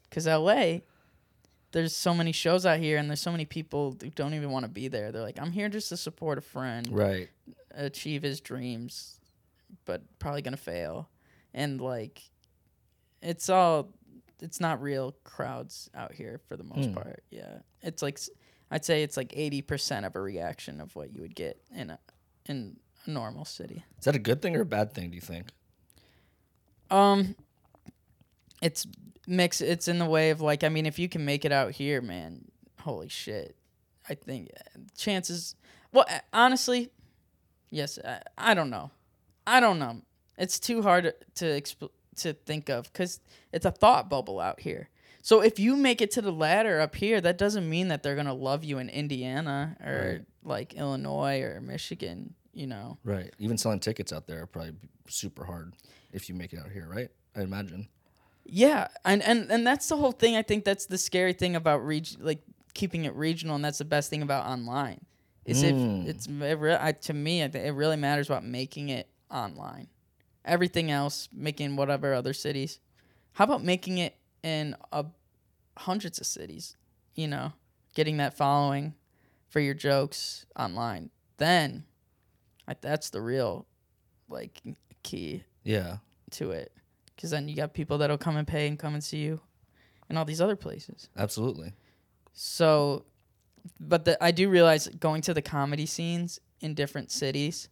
[0.09, 0.79] Cuz LA
[1.73, 4.65] there's so many shows out here and there's so many people who don't even want
[4.65, 5.11] to be there.
[5.11, 7.29] They're like I'm here just to support a friend Right.
[7.73, 9.19] achieve his dreams,
[9.85, 11.09] but probably gonna fail.
[11.53, 12.21] And like,
[13.21, 13.89] it's all,
[14.41, 16.93] it's not real crowds out here for the most Hmm.
[16.95, 17.23] part.
[17.29, 18.19] Yeah, it's like,
[18.69, 21.89] I'd say it's like eighty percent of a reaction of what you would get in
[21.91, 21.99] a
[22.47, 23.83] in a normal city.
[23.99, 25.09] Is that a good thing or a bad thing?
[25.11, 25.47] Do you think?
[26.89, 27.35] Um,
[28.61, 28.85] it's
[29.27, 29.61] mix.
[29.61, 32.01] It's in the way of like, I mean, if you can make it out here,
[32.01, 32.45] man,
[32.81, 33.55] holy shit.
[34.09, 35.55] I think uh, chances.
[35.93, 36.89] Well, honestly,
[37.69, 37.99] yes.
[38.03, 38.91] I, I don't know.
[39.45, 40.01] I don't know.
[40.37, 43.19] It's too hard to exp- to think of because
[43.51, 44.89] it's a thought bubble out here.
[45.23, 48.15] So if you make it to the ladder up here, that doesn't mean that they're
[48.15, 50.25] gonna love you in Indiana or Right.
[50.43, 52.33] like Illinois or Michigan.
[52.53, 52.97] You know.
[53.05, 53.33] Right.
[53.39, 54.73] Even selling tickets out there are probably
[55.07, 55.73] super hard
[56.11, 57.07] if you make it out here, right?
[57.33, 57.87] I imagine.
[58.43, 60.35] Yeah, and and and that's the whole thing.
[60.35, 62.41] I think that's the scary thing about reg- like
[62.73, 65.05] keeping it regional, and that's the best thing about online.
[65.45, 66.03] Is Mm.
[66.03, 69.87] if it's it re- I, to me, it really matters about making it online.
[70.45, 72.79] Everything else, making whatever other cities.
[73.33, 75.05] How about making it in a
[75.77, 76.75] hundreds of cities?
[77.15, 77.53] You know,
[77.95, 78.95] getting that following
[79.49, 81.09] for your jokes online.
[81.37, 81.85] Then,
[82.67, 83.65] I, that's the real,
[84.29, 84.61] like,
[85.03, 85.97] key Yeah.
[86.31, 86.71] to it
[87.15, 89.41] because then you got people that'll come and pay and come and see you
[90.09, 91.73] in all these other places Absolutely.
[92.33, 93.05] so
[93.79, 97.67] but the, i do realize going to the comedy scenes in different cities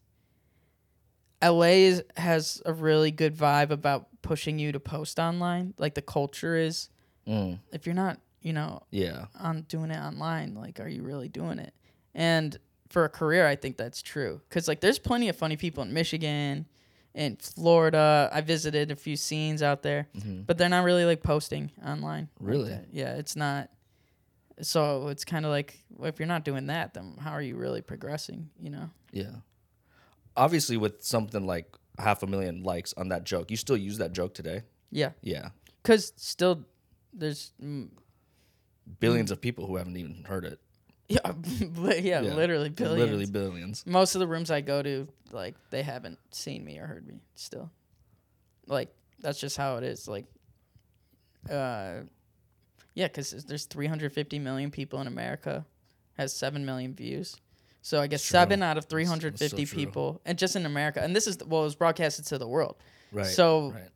[1.41, 6.01] la is, has a really good vibe about pushing you to post online like the
[6.01, 6.89] culture is
[7.27, 7.59] Mm.
[7.71, 9.25] if you're not you know Yeah.
[9.39, 11.73] on doing it online like are you really doing it
[12.15, 12.57] and
[12.89, 15.93] for a career i think that's true because like there's plenty of funny people in
[15.93, 16.65] michigan
[17.13, 20.47] in florida i visited a few scenes out there Mhm.
[20.47, 22.69] but they're not really like posting online Really?
[22.69, 22.85] that.
[22.91, 23.69] yeah it's not
[24.61, 27.55] so it's kind of like well, if you're not doing that then how are you
[27.55, 29.35] really progressing you know Yeah.
[30.39, 31.67] Obviously, with something like
[31.97, 34.63] half a million likes on that joke, you still use that joke today.
[34.91, 35.49] yeah Yeah.
[35.83, 36.65] because still
[37.13, 37.89] there's mm,
[38.99, 40.59] Billions of people who haven't even heard it.
[41.09, 41.31] yeah,
[41.75, 42.33] li- yeah, Yeah.
[42.35, 43.85] literally billions Literally billions.
[43.85, 47.19] most of the rooms I go to, like they haven't seen me or heard me
[47.35, 47.69] still.
[48.67, 50.07] Like that's just how it is.
[50.07, 50.25] Like,
[51.49, 52.01] uh,
[52.95, 55.65] yeah, because there's 350 million people in America,
[56.17, 57.35] has seven million views.
[57.81, 58.31] So I guess True.
[58.33, 59.09] seven out of That's- that's
[59.51, 59.85] so 350 true.
[59.85, 62.75] people, and just in America, and this is well, it was broadcasted to the world.
[63.11, 63.25] Right.
[63.25, 63.89] So right.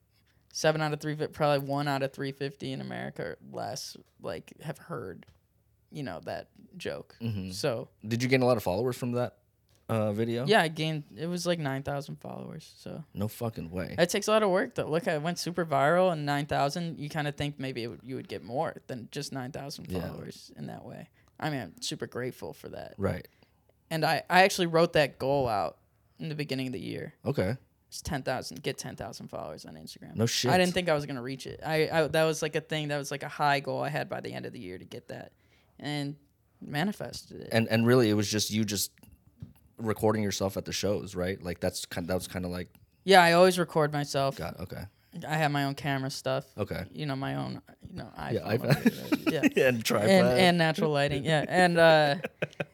[0.53, 4.77] seven out of three, probably one out of 350 in America or less, like have
[4.77, 5.25] heard,
[5.91, 7.15] you know, that joke.
[7.21, 7.53] Mhm.
[7.53, 9.37] So Did you gain a lot of followers from that
[9.89, 10.45] uh, video?
[10.47, 11.03] yeah, I gained.
[11.17, 12.73] It was like 9,000 followers.
[12.77, 13.03] So.
[13.13, 13.95] No fucking way.
[13.99, 14.87] It takes a lot of work though.
[14.89, 16.97] Look, I went super viral and 9,000.
[16.99, 19.99] You kind of think maybe would, you would get more than just 9,000 Yeah.
[20.07, 21.09] followers in that way.
[21.39, 22.95] I mean, I'm super grateful for that.
[22.97, 23.27] Right.
[23.93, 25.77] And I, I actually wrote that goal out
[26.19, 27.13] in the beginning of the year.
[27.23, 27.55] Okay.
[27.89, 30.15] It's 10,000, get 10,000 followers on Instagram.
[30.15, 30.49] No shit.
[30.49, 31.59] I didn't think I was going to reach it.
[31.63, 34.09] I, I that was like a thing that was like a high goal I had
[34.09, 35.31] by the end of the year to get that
[35.79, 36.15] and
[36.59, 37.49] manifested it.
[37.51, 38.89] And and really, it was just you just
[39.77, 41.39] recording yourself at the shows, right?
[41.39, 42.07] Like that's kind.
[42.07, 42.69] That was kind of like
[43.03, 44.37] Yeah, I always record myself.
[44.37, 44.85] Got okay.
[45.27, 46.45] I have my own camera stuff.
[46.57, 46.85] Okay.
[46.91, 48.33] You know, my own, you know, iPhone.
[48.33, 49.31] Yeah, iPhone.
[49.31, 49.47] yeah.
[49.55, 50.09] Yeah, and tripod.
[50.09, 51.23] and and natural lighting.
[51.23, 52.15] Yeah, and uh,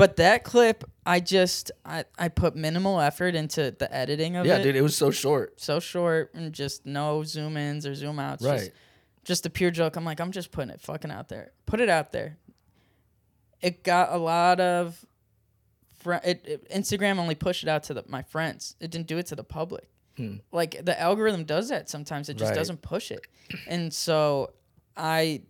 [0.00, 4.54] but that clip, I just I I put minimal effort into the editing of yeah,
[4.54, 4.58] it.
[4.58, 5.60] Yeah, dude, it was so short.
[5.60, 8.42] So short and just no zoom ins or zoom outs.
[8.42, 8.60] Right.
[8.60, 8.70] Just,
[9.24, 9.96] just a pure joke.
[9.96, 11.52] I'm like, I'm just putting it fucking out there.
[11.66, 12.38] Put it out there.
[13.60, 15.04] It got a lot of.
[15.98, 18.76] Fr- it, it, Instagram only pushed it out to the, my friends.
[18.80, 19.86] It didn't do it to the public.
[20.16, 20.36] Hmm.
[20.50, 22.30] Like the algorithm does that sometimes.
[22.30, 22.56] It just Right.
[22.56, 23.26] doesn't push it.
[23.66, 24.54] And so
[24.96, 25.42] I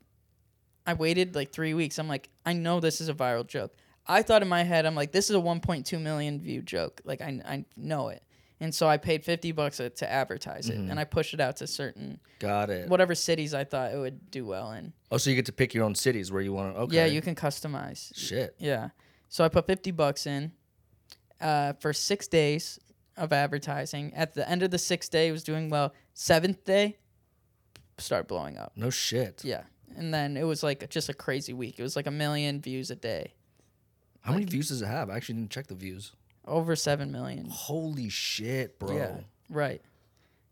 [0.84, 2.00] I waited like three weeks.
[2.00, 3.76] I'm like, I know this is a viral joke.
[4.06, 7.00] I thought in my head, I'm like, this is a 1.2 million view joke.
[7.04, 8.22] Like I, I know it.
[8.62, 11.56] And so I paid 50 bucks to to advertise it, and I pushed it out
[11.56, 12.90] to certain Got it.
[12.90, 14.92] whatever cities I thought it would do well in.
[15.10, 16.80] Oh, so you get to pick your own cities where you want to.
[16.82, 16.96] Okay.
[16.96, 18.12] Yeah, you can customize.
[18.14, 18.54] Shit.
[18.58, 18.90] Yeah.
[19.30, 20.52] So I put 50 bucks in
[21.40, 22.78] uh, for six days
[23.16, 24.12] of advertising.
[24.14, 25.94] At the end of the sixth day, it was doing well.
[26.12, 26.98] Seventh day,
[27.96, 28.72] start blowing up.
[28.76, 29.42] No shit.
[29.42, 29.62] Yeah.
[29.96, 31.78] And then it was like just a crazy week.
[31.78, 33.32] It was like a million views a day,
[34.22, 35.10] How many views does it have?
[35.10, 36.12] I actually didn't check the views.
[36.46, 37.48] over 7 million.
[37.50, 38.94] Holy shit, bro.
[38.96, 39.16] Yeah.
[39.48, 39.82] Right.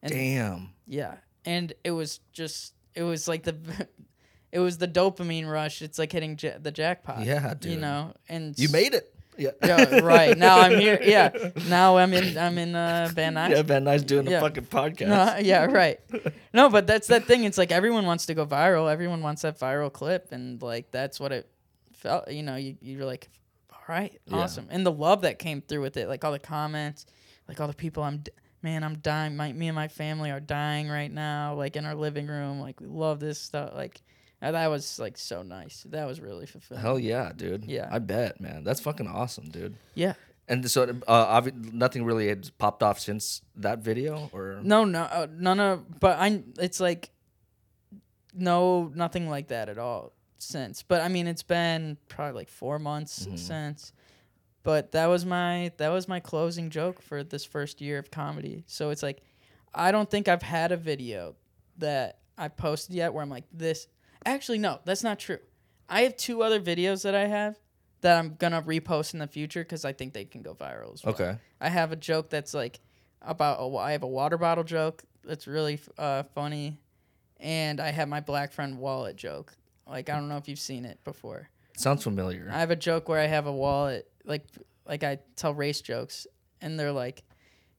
[0.03, 0.71] And Damn.
[0.87, 1.17] yeah.
[1.45, 3.55] And it was just, it was like the.
[4.51, 5.83] It was the dopamine rush.
[5.83, 7.23] It's like hitting ja- the jackpot.
[7.27, 9.15] Yeah, You know, and You made it.
[9.37, 9.51] Yeah.
[9.63, 10.39] Yeah, right.
[10.39, 10.99] Now I'm here.
[11.05, 11.51] Yeah.
[11.69, 12.39] Now I'm in.
[12.39, 13.51] I'm in uh, Van Nuys.
[13.51, 14.39] Yeah, Van Nuys doing Yeah.
[14.39, 15.09] a fucking podcast.
[15.09, 16.01] No, yeah, right.
[16.55, 17.45] No, but that's that thing.
[17.45, 18.91] It's like everyone wants to go viral.
[18.91, 21.47] Everyone wants that viral clip, and like that's what it
[21.93, 22.31] felt.
[22.31, 23.29] You know, you you're like,
[23.89, 24.37] right, Yeah.
[24.37, 27.07] awesome, and the love that came through with it, like all the comments,
[27.49, 28.03] like all the people.
[28.03, 28.33] I'm d-
[28.63, 29.37] man, I'm dying.
[29.37, 31.55] My me and my family are dying right now.
[31.55, 33.73] Like in our living room, like we love this stuff.
[33.75, 34.01] Like
[34.43, 35.85] uh, that was like so nice.
[35.91, 36.83] That was really fulfilling.
[36.83, 37.65] Hell yeah, dude.
[37.65, 37.89] Yeah.
[37.91, 38.65] I bet, man.
[38.65, 39.77] That's fucking awesome, dude.
[39.95, 40.15] Yeah.
[40.51, 45.27] And so, uh, nothing really had popped off since that video, or No, no, uh,
[45.31, 46.01] none of.
[46.01, 47.11] But I, it's like,
[48.35, 50.83] no, nothing like that at all since.
[50.83, 53.37] But I mean, it's been probably like four months Mm-hmm.
[53.37, 53.93] since.
[54.65, 58.65] But that was my that was my closing joke for this first year of comedy.
[58.67, 59.23] So it's like,
[59.75, 61.37] I don't think I've had a video
[61.79, 63.87] that I posted yet where I'm like this.
[64.27, 65.39] Actually, no, that's not true.
[65.89, 67.57] I have two other videos that I have
[68.03, 71.05] that I'm gonna repost in the future because I think they can go viral as
[71.05, 71.15] well.
[71.15, 72.81] okay, I have a joke that's like
[73.23, 76.79] about a, I have a water bottle joke that's really uh, funny,
[77.41, 79.55] and I have my black friend wallet joke.
[79.89, 81.49] Like I don't know if you've seen it before.
[81.77, 82.49] sounds familiar.
[82.53, 84.45] I have a joke where I have a wallet like
[84.87, 86.27] like I tell race jokes,
[86.61, 87.23] and they're like,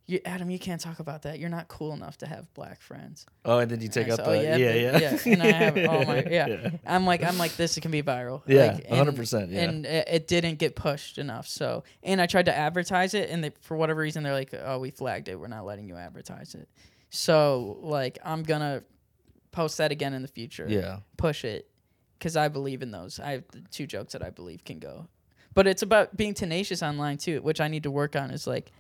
[0.06, 1.40] "You Adam, you can't talk about that.
[1.40, 4.18] You're not cool enough to have black friends." oh, and then you take And out
[4.18, 6.48] say, oh, the "Oh, yeah, but- yeah, yeah, and I have oh my yeah.
[6.48, 6.70] Yeah.
[6.86, 8.42] I'm like I'm like this can be viral.
[8.48, 9.62] Yeah, like, 100%, yeah.
[9.62, 11.48] And it, it didn't get pushed enough.
[11.48, 14.80] So and I tried to advertise it, and they, for whatever reason they're like, oh,
[14.80, 15.40] we flagged it.
[15.40, 16.68] We're not letting you advertise it.
[17.10, 18.84] So like I'm gonna
[19.52, 20.66] post that again in the future.
[20.70, 21.00] yeah.
[21.18, 21.68] Push it
[22.20, 23.20] because I believe in those.
[23.20, 25.08] I have the two jokes that I believe can go.
[25.54, 28.30] But it's about being tenacious online too, which I need to work on.
[28.30, 28.72] Is like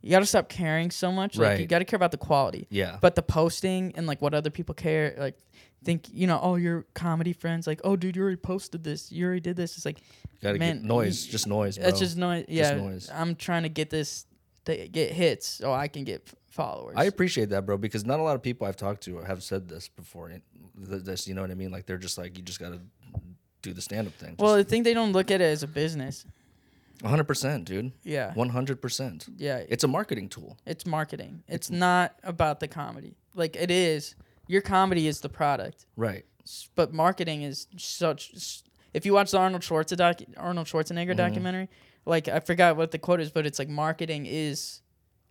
[0.00, 1.36] you got to stop caring so much.
[1.36, 2.66] Like you got to care about the quality.
[2.70, 2.98] Yeah.
[3.00, 5.38] But the posting and like what other people care, like
[5.84, 9.24] think you know, oh, your comedy friends, like, oh, dude, you already posted this, you
[9.24, 9.76] already did this.
[9.76, 9.98] It's like,
[10.42, 11.86] Gotta man, get noise, y- just noise, bro.
[11.86, 12.46] that's just noise.
[12.48, 13.08] Yeah, noise.
[13.12, 14.26] I'm trying to get this,
[14.64, 16.94] to get hits so I can get followers.
[16.96, 19.68] I appreciate that, bro, because not a lot of people I've talked to have said
[19.68, 20.30] this before.
[20.76, 21.70] This, you know what I mean?
[21.70, 22.80] Like they're just like, you just gotta
[23.62, 24.36] do the stand up thing.
[24.38, 26.24] well, I think they don't look at it as a business.
[27.04, 27.92] hundred percent, dude.
[28.04, 29.26] Yeah, One hundred percent.
[29.36, 30.58] yeah, It's a marketing tool.
[30.66, 31.42] it's marketing.
[31.48, 33.16] It's not about the comedy.
[33.34, 34.14] Like it is.
[34.48, 35.86] Your comedy is the product.
[35.96, 36.24] Right.
[36.74, 38.62] But marketing is such.
[38.92, 40.76] If you watch the Arnold Schwarzenegger, doc, Arnold Mm-hmm.
[40.76, 41.68] Schwarzenegger documentary,
[42.04, 44.81] like I forgot what the quote is, but it's like marketing is,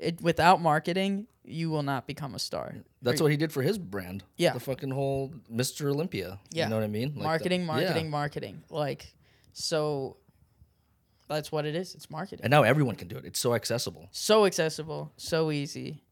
[0.01, 2.75] it without marketing you will not become a star.
[3.01, 4.23] That's what he did for his brand.
[4.37, 4.53] Yeah.
[4.53, 5.89] The fucking whole Mr.
[5.89, 6.39] Olympia.
[6.51, 6.65] Yeah.
[6.65, 7.09] You know what I mean?
[7.09, 7.65] Like the- marketing, yeah.
[7.67, 8.63] marketing, marketing.
[8.69, 9.13] Like,
[9.53, 10.17] so
[11.27, 11.95] that's what it is.
[11.95, 12.43] It's marketing.
[12.43, 13.25] And now everyone can do it.
[13.25, 14.09] It's so accessible.
[14.11, 16.03] so accessible, so easy.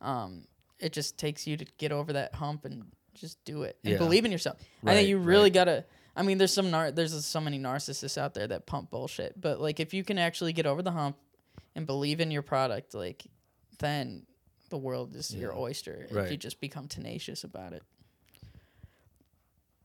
[0.00, 0.46] Um,
[0.78, 2.84] it just takes you to get over that hump and
[3.14, 3.98] just do it and Yeah.
[3.98, 4.58] believe in yourself.
[4.84, 5.52] I think you really right.
[5.54, 5.84] gotta.
[6.16, 9.60] I mean, there's some nar- there's so many narcissists out there that pump bullshit, but
[9.60, 11.16] like if you can actually get over the hump
[11.74, 13.24] and believe in your product, like
[13.78, 14.26] then
[14.70, 17.82] the world is your oyster if you just become tenacious about it.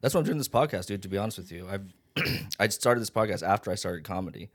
[0.01, 1.01] That's why I'm doing this podcast, dude.
[1.03, 1.93] To be honest with you, I've
[2.59, 4.49] I started this podcast after I started comedy,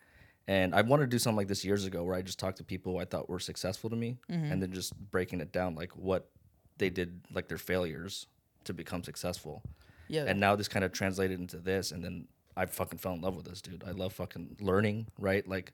[0.48, 2.64] and I wanted to do something like this years ago, where I just talked to
[2.64, 4.52] people I thought were successful to me, Mm-hmm.
[4.52, 6.30] and then just breaking it down, like what
[6.78, 8.26] they did, like their failures
[8.64, 9.62] to become successful.
[10.08, 12.26] Yeah, And now this kind of translated into this, and then
[12.56, 13.84] I fucking fell in love with this, dude.
[13.86, 15.46] I love fucking learning, right?
[15.46, 15.72] Like,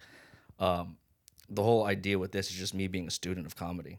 [0.58, 0.96] um,
[1.50, 3.98] the whole idea with this is just me being a student of comedy,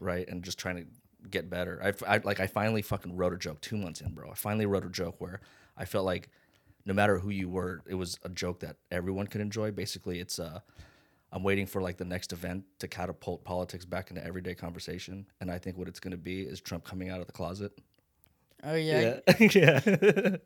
[0.00, 0.84] right, and just trying to
[1.30, 1.80] get better.
[1.82, 4.30] I, I like I finally fucking wrote a joke two months in, bro.
[4.30, 5.40] I finally wrote a joke where
[5.76, 6.28] I felt like
[6.84, 9.70] no matter who you were, it was a joke that everyone could enjoy.
[9.70, 10.60] Basically, it's uh,
[11.32, 15.50] I'm waiting for like the next event to catapult politics back into everyday conversation, and
[15.50, 17.72] I think what it's gonna be is Trump coming out of the closet.
[18.64, 19.18] Oh yeah.
[19.26, 19.48] yeah.
[19.54, 19.78] yeah.
[19.80, 20.40] That'd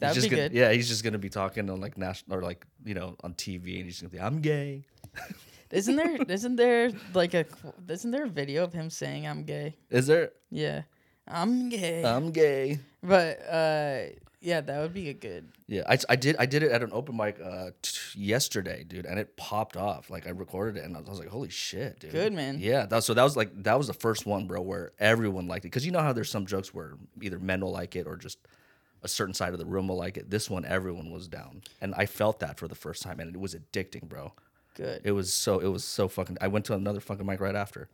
[0.00, 0.52] He's just be gonna, good.
[0.52, 3.76] Yeah, he's just gonna be talking on like national or like you know on TV,
[3.76, 4.84] and he's gonna be, "I'm gay."
[5.70, 7.46] Isn't there isn't there like a
[7.88, 9.76] isn't there a video of him saying I'm gay?
[9.90, 10.32] Is there?
[10.50, 10.82] Yeah.
[11.28, 12.04] I'm gay.
[12.04, 12.80] I'm gay.
[13.02, 14.02] but uh
[14.42, 15.52] yeah, that would be a good.
[15.66, 19.04] Yeah, I, I did I did it at an open mic uh, t- yesterday, dude,
[19.04, 20.08] and it popped off.
[20.08, 22.56] Like I recorded it, and I was, I was like, "Holy shit, dude!" Good, man.
[22.58, 25.66] Yeah, that, so that was like that was the first one, bro, where everyone liked
[25.66, 25.68] it.
[25.68, 28.38] Because you know how there's some jokes where either men will like it or just
[29.02, 30.30] a certain side of the room will like it.
[30.30, 33.40] This one, everyone was down, and I felt that for the first time, and it
[33.40, 34.32] was addicting, bro.
[34.74, 35.02] Good.
[35.04, 36.38] It was so it was so fucking.
[36.40, 37.88] I went to another fucking mic right after.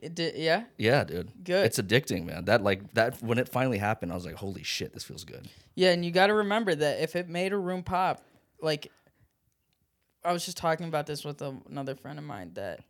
[0.00, 0.64] It did, yeah.
[0.78, 1.30] Yeah, dude.
[1.44, 1.66] Good.
[1.66, 2.46] It's addicting, man.
[2.46, 5.48] That like that when it finally happened, I was like, "Holy shit, this feels good."
[5.74, 8.22] Yeah, and you got to remember that if it made a room pop,
[8.60, 8.90] like
[10.24, 12.80] I was just talking about this with a, another friend of mine that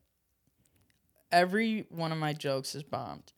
[1.31, 3.33] every one of my jokes is bombed.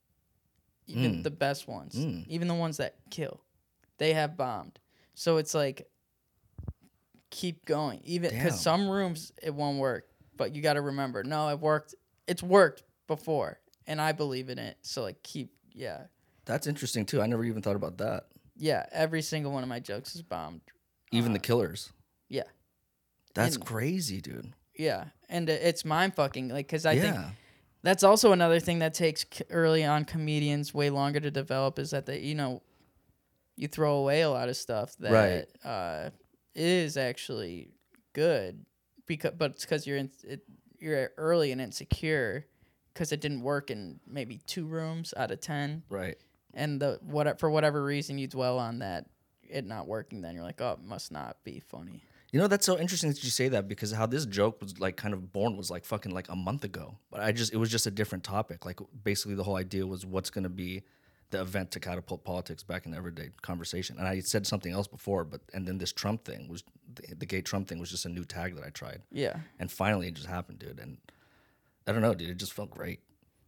[0.87, 1.23] Even Mm.
[1.23, 2.27] the best ones, Mm.
[2.29, 3.41] even the ones that kill,
[3.99, 4.79] they have bombed.
[5.15, 5.89] So it's like
[7.35, 10.07] keep going, even because some rooms it won't work,
[10.37, 11.95] but you got to remember, no, it worked.
[12.27, 14.79] It's worked before, and I believe in it.
[14.83, 16.05] So like keep, yeah,
[16.47, 17.21] That's interesting too.
[17.21, 18.27] I never even thought about that.
[18.57, 18.87] yeah.
[18.93, 20.61] Every single one of my jokes is bombed.
[21.11, 21.93] Even the killers.
[22.29, 22.45] yeah.
[23.35, 24.55] That's And- crazy, dude.
[24.77, 26.49] Yeah, and it's mind fucking.
[26.49, 27.01] Like, cause I yeah.
[27.03, 27.17] think
[27.83, 32.07] that's also another thing that takes early on comedians way longer to develop is that
[32.07, 32.63] they, you know,
[33.57, 35.47] you throw away a lot of stuff that Right.
[35.71, 36.11] uh,
[36.55, 37.71] is actually
[38.13, 38.65] good,
[39.07, 40.43] because but it's because you're in, it,
[40.79, 42.47] you're early and insecure
[42.93, 46.17] because it didn't work in maybe two rooms out of ten, right.
[46.55, 49.07] and the what for whatever reason you dwell on that
[49.49, 50.23] it not working.
[50.23, 52.03] Then you're like, oh, it must not be funny.
[52.33, 54.97] You know, that's so interesting that you say that because how this joke was like
[54.97, 56.99] kind of born was like fucking like a month ago.
[57.11, 58.65] But I just, it was just a different topic.
[58.65, 60.83] Like basically the whole idea was what's going to be
[61.31, 63.99] the event to catapult politics back in everyday conversation.
[63.99, 66.65] And I said something else before, but, and then this Trump thing was,
[66.95, 69.03] the, the gay Trump thing was just a new tag that I tried.
[69.11, 69.37] Yeah.
[69.59, 70.79] And finally it just happened, dude.
[70.79, 70.99] And
[71.87, 72.31] I don't know, dude.
[72.31, 73.01] It just felt great.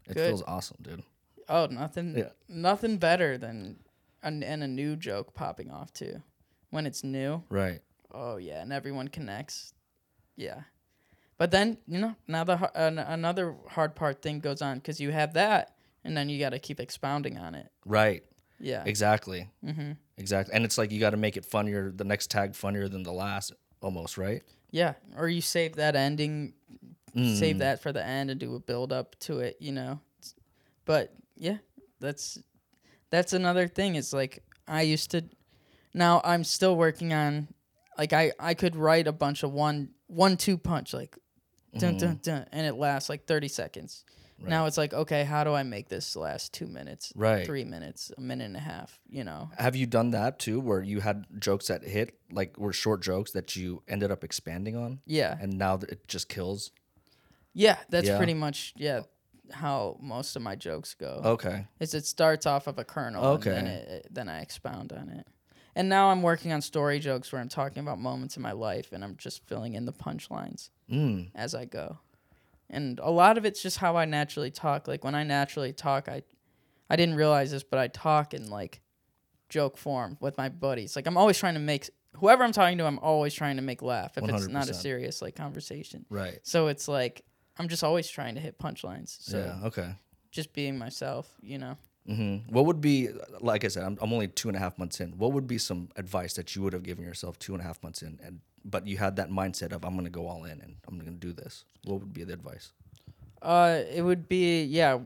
[0.08, 0.28] It Good.
[0.28, 1.02] feels awesome, dude.
[1.48, 2.16] Oh, nothing.
[2.16, 2.30] Yeah.
[2.48, 3.76] Nothing better than
[4.22, 6.22] an, and a new joke popping off too,
[6.70, 7.42] when it's new.
[7.48, 7.80] Right.
[8.12, 9.72] Oh yeah, and everyone connects.
[10.36, 10.62] Yeah,
[11.38, 15.12] but then you know now the an, another hard part thing goes on because you
[15.12, 15.75] have that,
[16.06, 17.68] and then you got to keep expounding on it.
[17.84, 18.22] Right.
[18.60, 18.82] Yeah.
[18.86, 19.48] Exactly.
[19.64, 19.92] mm-hmm.
[20.16, 20.54] Exactly.
[20.54, 23.12] And it's like you got to make it funnier, the next tag funnier than the
[23.12, 23.52] last,
[23.82, 24.42] almost, right?
[24.70, 26.54] Yeah, or you save that ending,
[27.14, 27.58] save Mm.
[27.60, 29.56] that for the end, and do a build up to it.
[29.60, 30.00] You know,
[30.84, 31.58] but yeah,
[32.00, 32.38] that's
[33.10, 33.94] that's another thing.
[33.94, 35.24] It's like I used to.
[35.94, 37.48] Now I'm still working on,
[37.96, 41.16] like I I could write a bunch of one one two punch like,
[41.78, 44.04] dun dun dun, and it lasts like thirty seconds.
[44.38, 47.46] Now it's like okay, how do I make this last two minutes, Right.
[47.46, 48.98] three minutes, a minute and a half?
[49.08, 52.72] You know, Have you done that too, where you had jokes that hit, like were
[52.72, 56.70] short jokes that you ended up expanding on, yeah, and now that it just kills?
[57.54, 57.78] yeah.
[57.88, 58.16] That's Yeah.
[58.18, 59.02] pretty much yeah
[59.52, 61.20] how most of my jokes go.
[61.24, 61.66] Okay.
[61.80, 63.56] is it starts off of a kernel Okay.
[63.56, 65.26] and then, it, it- then I expound on it.
[65.76, 68.92] And now I'm working on story jokes where I'm talking about moments in my life
[68.92, 71.30] and I'm just filling in the punchlines Mm.
[71.34, 71.98] as I go.
[72.68, 74.88] And a lot of it's just how I naturally talk.
[74.88, 76.22] Like when I naturally talk, I
[76.90, 78.80] I didn't realize this, but I talk in like
[79.48, 80.96] joke form with my buddies.
[80.96, 83.82] Like I'm always trying to make whoever I'm talking to, I'm always trying to make
[83.82, 86.06] laugh if it's not a serious like conversation.
[86.10, 86.38] Right.
[86.42, 87.22] So it's like
[87.58, 89.16] I'm just always trying to hit punchlines.
[89.20, 89.66] So yeah.
[89.66, 89.94] Okay.
[90.30, 91.76] just being myself, you know.
[92.06, 93.08] Hmm What would be,
[93.40, 95.18] like I said, I'm, I'm only two and a half months in.
[95.18, 97.82] What would be some advice that you would have given yourself two and a half
[97.82, 100.60] months in, and but you had that mindset of I'm going to go all in
[100.60, 101.64] and I'm going to do this?
[101.84, 102.72] What would be the advice?
[103.42, 104.98] Uh, it would be yeah.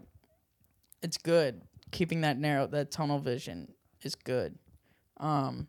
[1.03, 3.73] It's good keeping that narrow that tunnel vision
[4.03, 4.59] is good.
[5.19, 5.69] Um,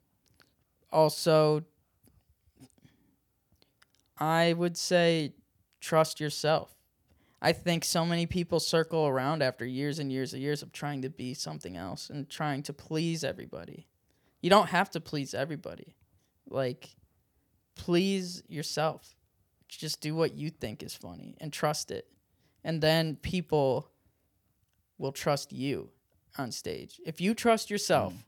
[0.91, 1.63] also,
[4.17, 5.33] I would say
[5.79, 6.75] trust yourself.
[7.41, 11.01] I think so many people circle around after years and years and years of trying
[11.01, 13.87] to be something else and trying to please everybody.
[14.41, 15.95] You don't have to please everybody.
[16.47, 16.95] Like,
[17.75, 19.15] please yourself.
[19.67, 22.07] Just do what you think is funny and trust it.
[22.63, 23.89] And then people
[24.99, 25.89] will trust you
[26.37, 27.01] on stage.
[27.05, 28.23] If you trust yourself, mm.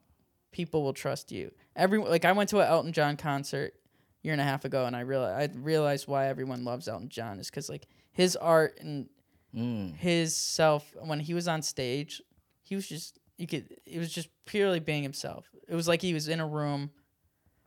[0.51, 1.51] people will trust you.
[1.76, 4.86] Every like I went to an Elton John concert a year and a half ago
[4.86, 8.78] and I realized I realized why everyone loves Elton John is cuz like his art
[8.80, 9.09] and
[9.53, 9.95] Mm.
[9.97, 12.22] his self when he was on stage,
[12.64, 15.45] he was just you could it was just purely being himself.
[15.68, 16.89] It was like he was in a room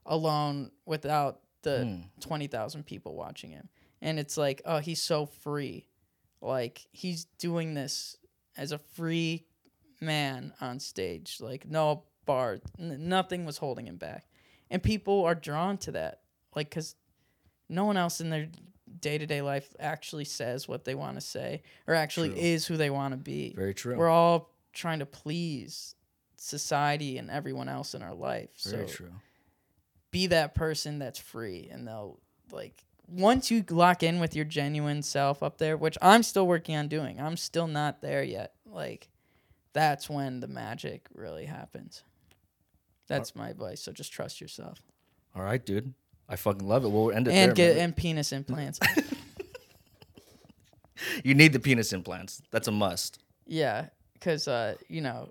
[0.05, 2.11] alone without the Mm.
[2.21, 3.69] 20,000 people watching him.
[4.01, 5.89] And it's like, oh, he's so free.
[6.41, 8.17] Like he's doing this
[8.57, 9.47] as a free
[10.01, 11.39] man on stage.
[11.41, 14.27] Like no bar, n- nothing was holding him back.
[14.71, 16.23] And people are drawn to that.
[16.55, 16.95] Like cuz
[17.69, 18.49] no one else in their
[19.01, 22.39] day-to-day life actually says what they want to say or actually True.
[22.39, 23.53] is who they want to be.
[23.55, 23.97] Very true.
[23.97, 25.95] We're all trying to please
[26.37, 28.51] society and everyone else in our life.
[28.65, 29.13] Very so true.
[30.11, 32.19] be that person that's free and they'll
[32.53, 36.75] like once you lock in with your genuine self up there which i'm still working
[36.77, 39.09] on doing i'm still not there yet like
[39.73, 42.03] that's when the magic really happens
[43.09, 44.81] that's my advice so just trust yourself
[45.35, 45.93] All right, dude.
[46.29, 46.89] I fucking love it.
[46.89, 47.55] We'll end it and there.
[47.55, 47.85] get man.
[47.87, 48.81] and penis implants
[51.25, 52.41] You need the penis implants.
[52.51, 53.19] That's a must.
[53.47, 55.31] yeah because uh you know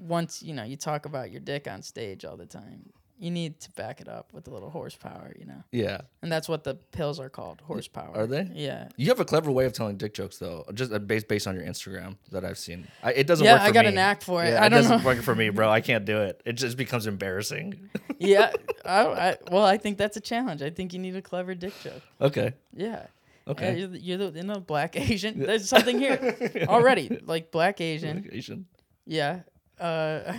[0.00, 2.90] once you know you talk about your dick on stage all the time
[3.20, 6.02] you need to back it up with a little horsepower you know Yeah.
[6.22, 8.48] and that's what the pills are called horsepower Are they?
[8.54, 11.46] yeah You have a clever way of telling dick jokes, though, just uh, based based
[11.46, 12.86] on your Instagram that I've seen.
[13.02, 13.68] I, it doesn't Yeah, work for me.
[13.70, 13.92] I got me.
[13.92, 14.50] a knack for it.
[14.50, 15.04] Yeah, I it doesn't know.
[15.04, 15.68] work for me, bro.
[15.68, 16.40] I can't do it.
[16.44, 17.90] It just becomes embarrassing.
[18.18, 18.52] yeah.
[18.84, 20.62] I, I, well, I think that's a challenge.
[20.62, 22.02] I think you need a clever dick joke.
[22.20, 22.54] okay.
[22.74, 23.06] Yeah.
[23.48, 23.70] Okay.
[23.70, 25.40] Uh, you're, the, you're the you know, black Asian.
[25.40, 26.36] There's something here
[26.68, 27.18] already.
[27.24, 28.28] Like black Asian.
[28.30, 28.66] Asian.
[29.06, 29.40] Yeah.
[29.80, 30.34] Uh,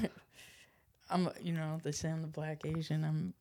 [1.10, 1.30] I'm.
[1.42, 3.04] You know they say I'm the black Asian.
[3.04, 3.34] I'm.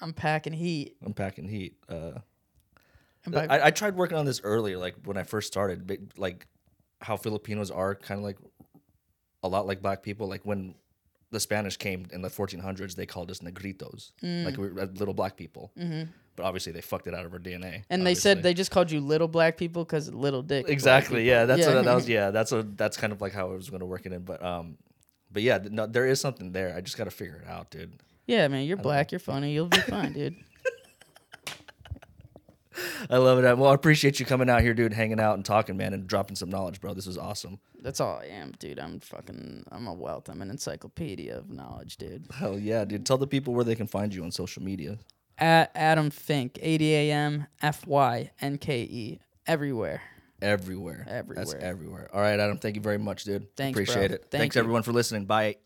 [0.00, 0.96] I'm packing heat.
[1.04, 1.74] I'm packing heat.
[1.88, 2.12] Uh,
[3.28, 6.46] by- I, I tried working on this earlier, like when I first started, but, like
[7.02, 8.38] how Filipinos are kind of like
[9.42, 10.26] a lot like black people.
[10.26, 10.74] Like when
[11.30, 14.44] the Spanish came in the 1400s, they called us negritos, Mm.
[14.46, 15.70] like we were little black people.
[15.78, 16.10] Mm-hmm.
[16.36, 17.82] But obviously, they fucked it out of our DNA.
[17.90, 20.66] and they said they just called you little black people because little dick.
[20.68, 21.28] exactly.
[21.28, 21.74] Yeah, that's Yeah.
[21.74, 22.08] What, that was.
[22.16, 24.22] Yeah, that's a that's kind of like how I was going to work it in.
[24.22, 24.78] But um,
[25.30, 26.74] but yeah, no, there is something there.
[26.76, 27.92] I just got to figure it out, dude.
[28.26, 28.64] Yeah, man.
[28.64, 29.12] You're black.
[29.12, 29.52] You're funny.
[29.52, 30.36] You'll be fine, dude.
[33.10, 33.58] I love it.
[33.58, 36.36] Well, I appreciate you coming out here, dude, hanging out and talking, man, and dropping
[36.36, 36.94] some knowledge, bro.
[36.94, 37.58] This was awesome.
[37.82, 38.78] That's all I am, dude.
[38.78, 39.64] I'm fucking.
[39.70, 40.28] I'm a wealth.
[40.28, 42.26] I'm an encyclopedia of knowledge, dude.
[42.32, 43.06] Hell yeah, dude.
[43.06, 44.98] Tell the people where they can find you on social media.
[45.38, 50.02] At Adam Fynke, A D A M F Y N K E, everywhere.
[50.42, 51.04] Everywhere.
[51.06, 51.60] That's Everywhere.
[51.60, 52.10] everywhere.
[52.12, 52.58] All right, Adam.
[52.58, 53.54] Thank you very much, dude.
[53.56, 54.14] Thanks, Appreciate bro.
[54.16, 54.26] it.
[54.30, 54.60] Thank Thanks you.
[54.60, 55.26] everyone for listening.
[55.26, 55.56] Bye.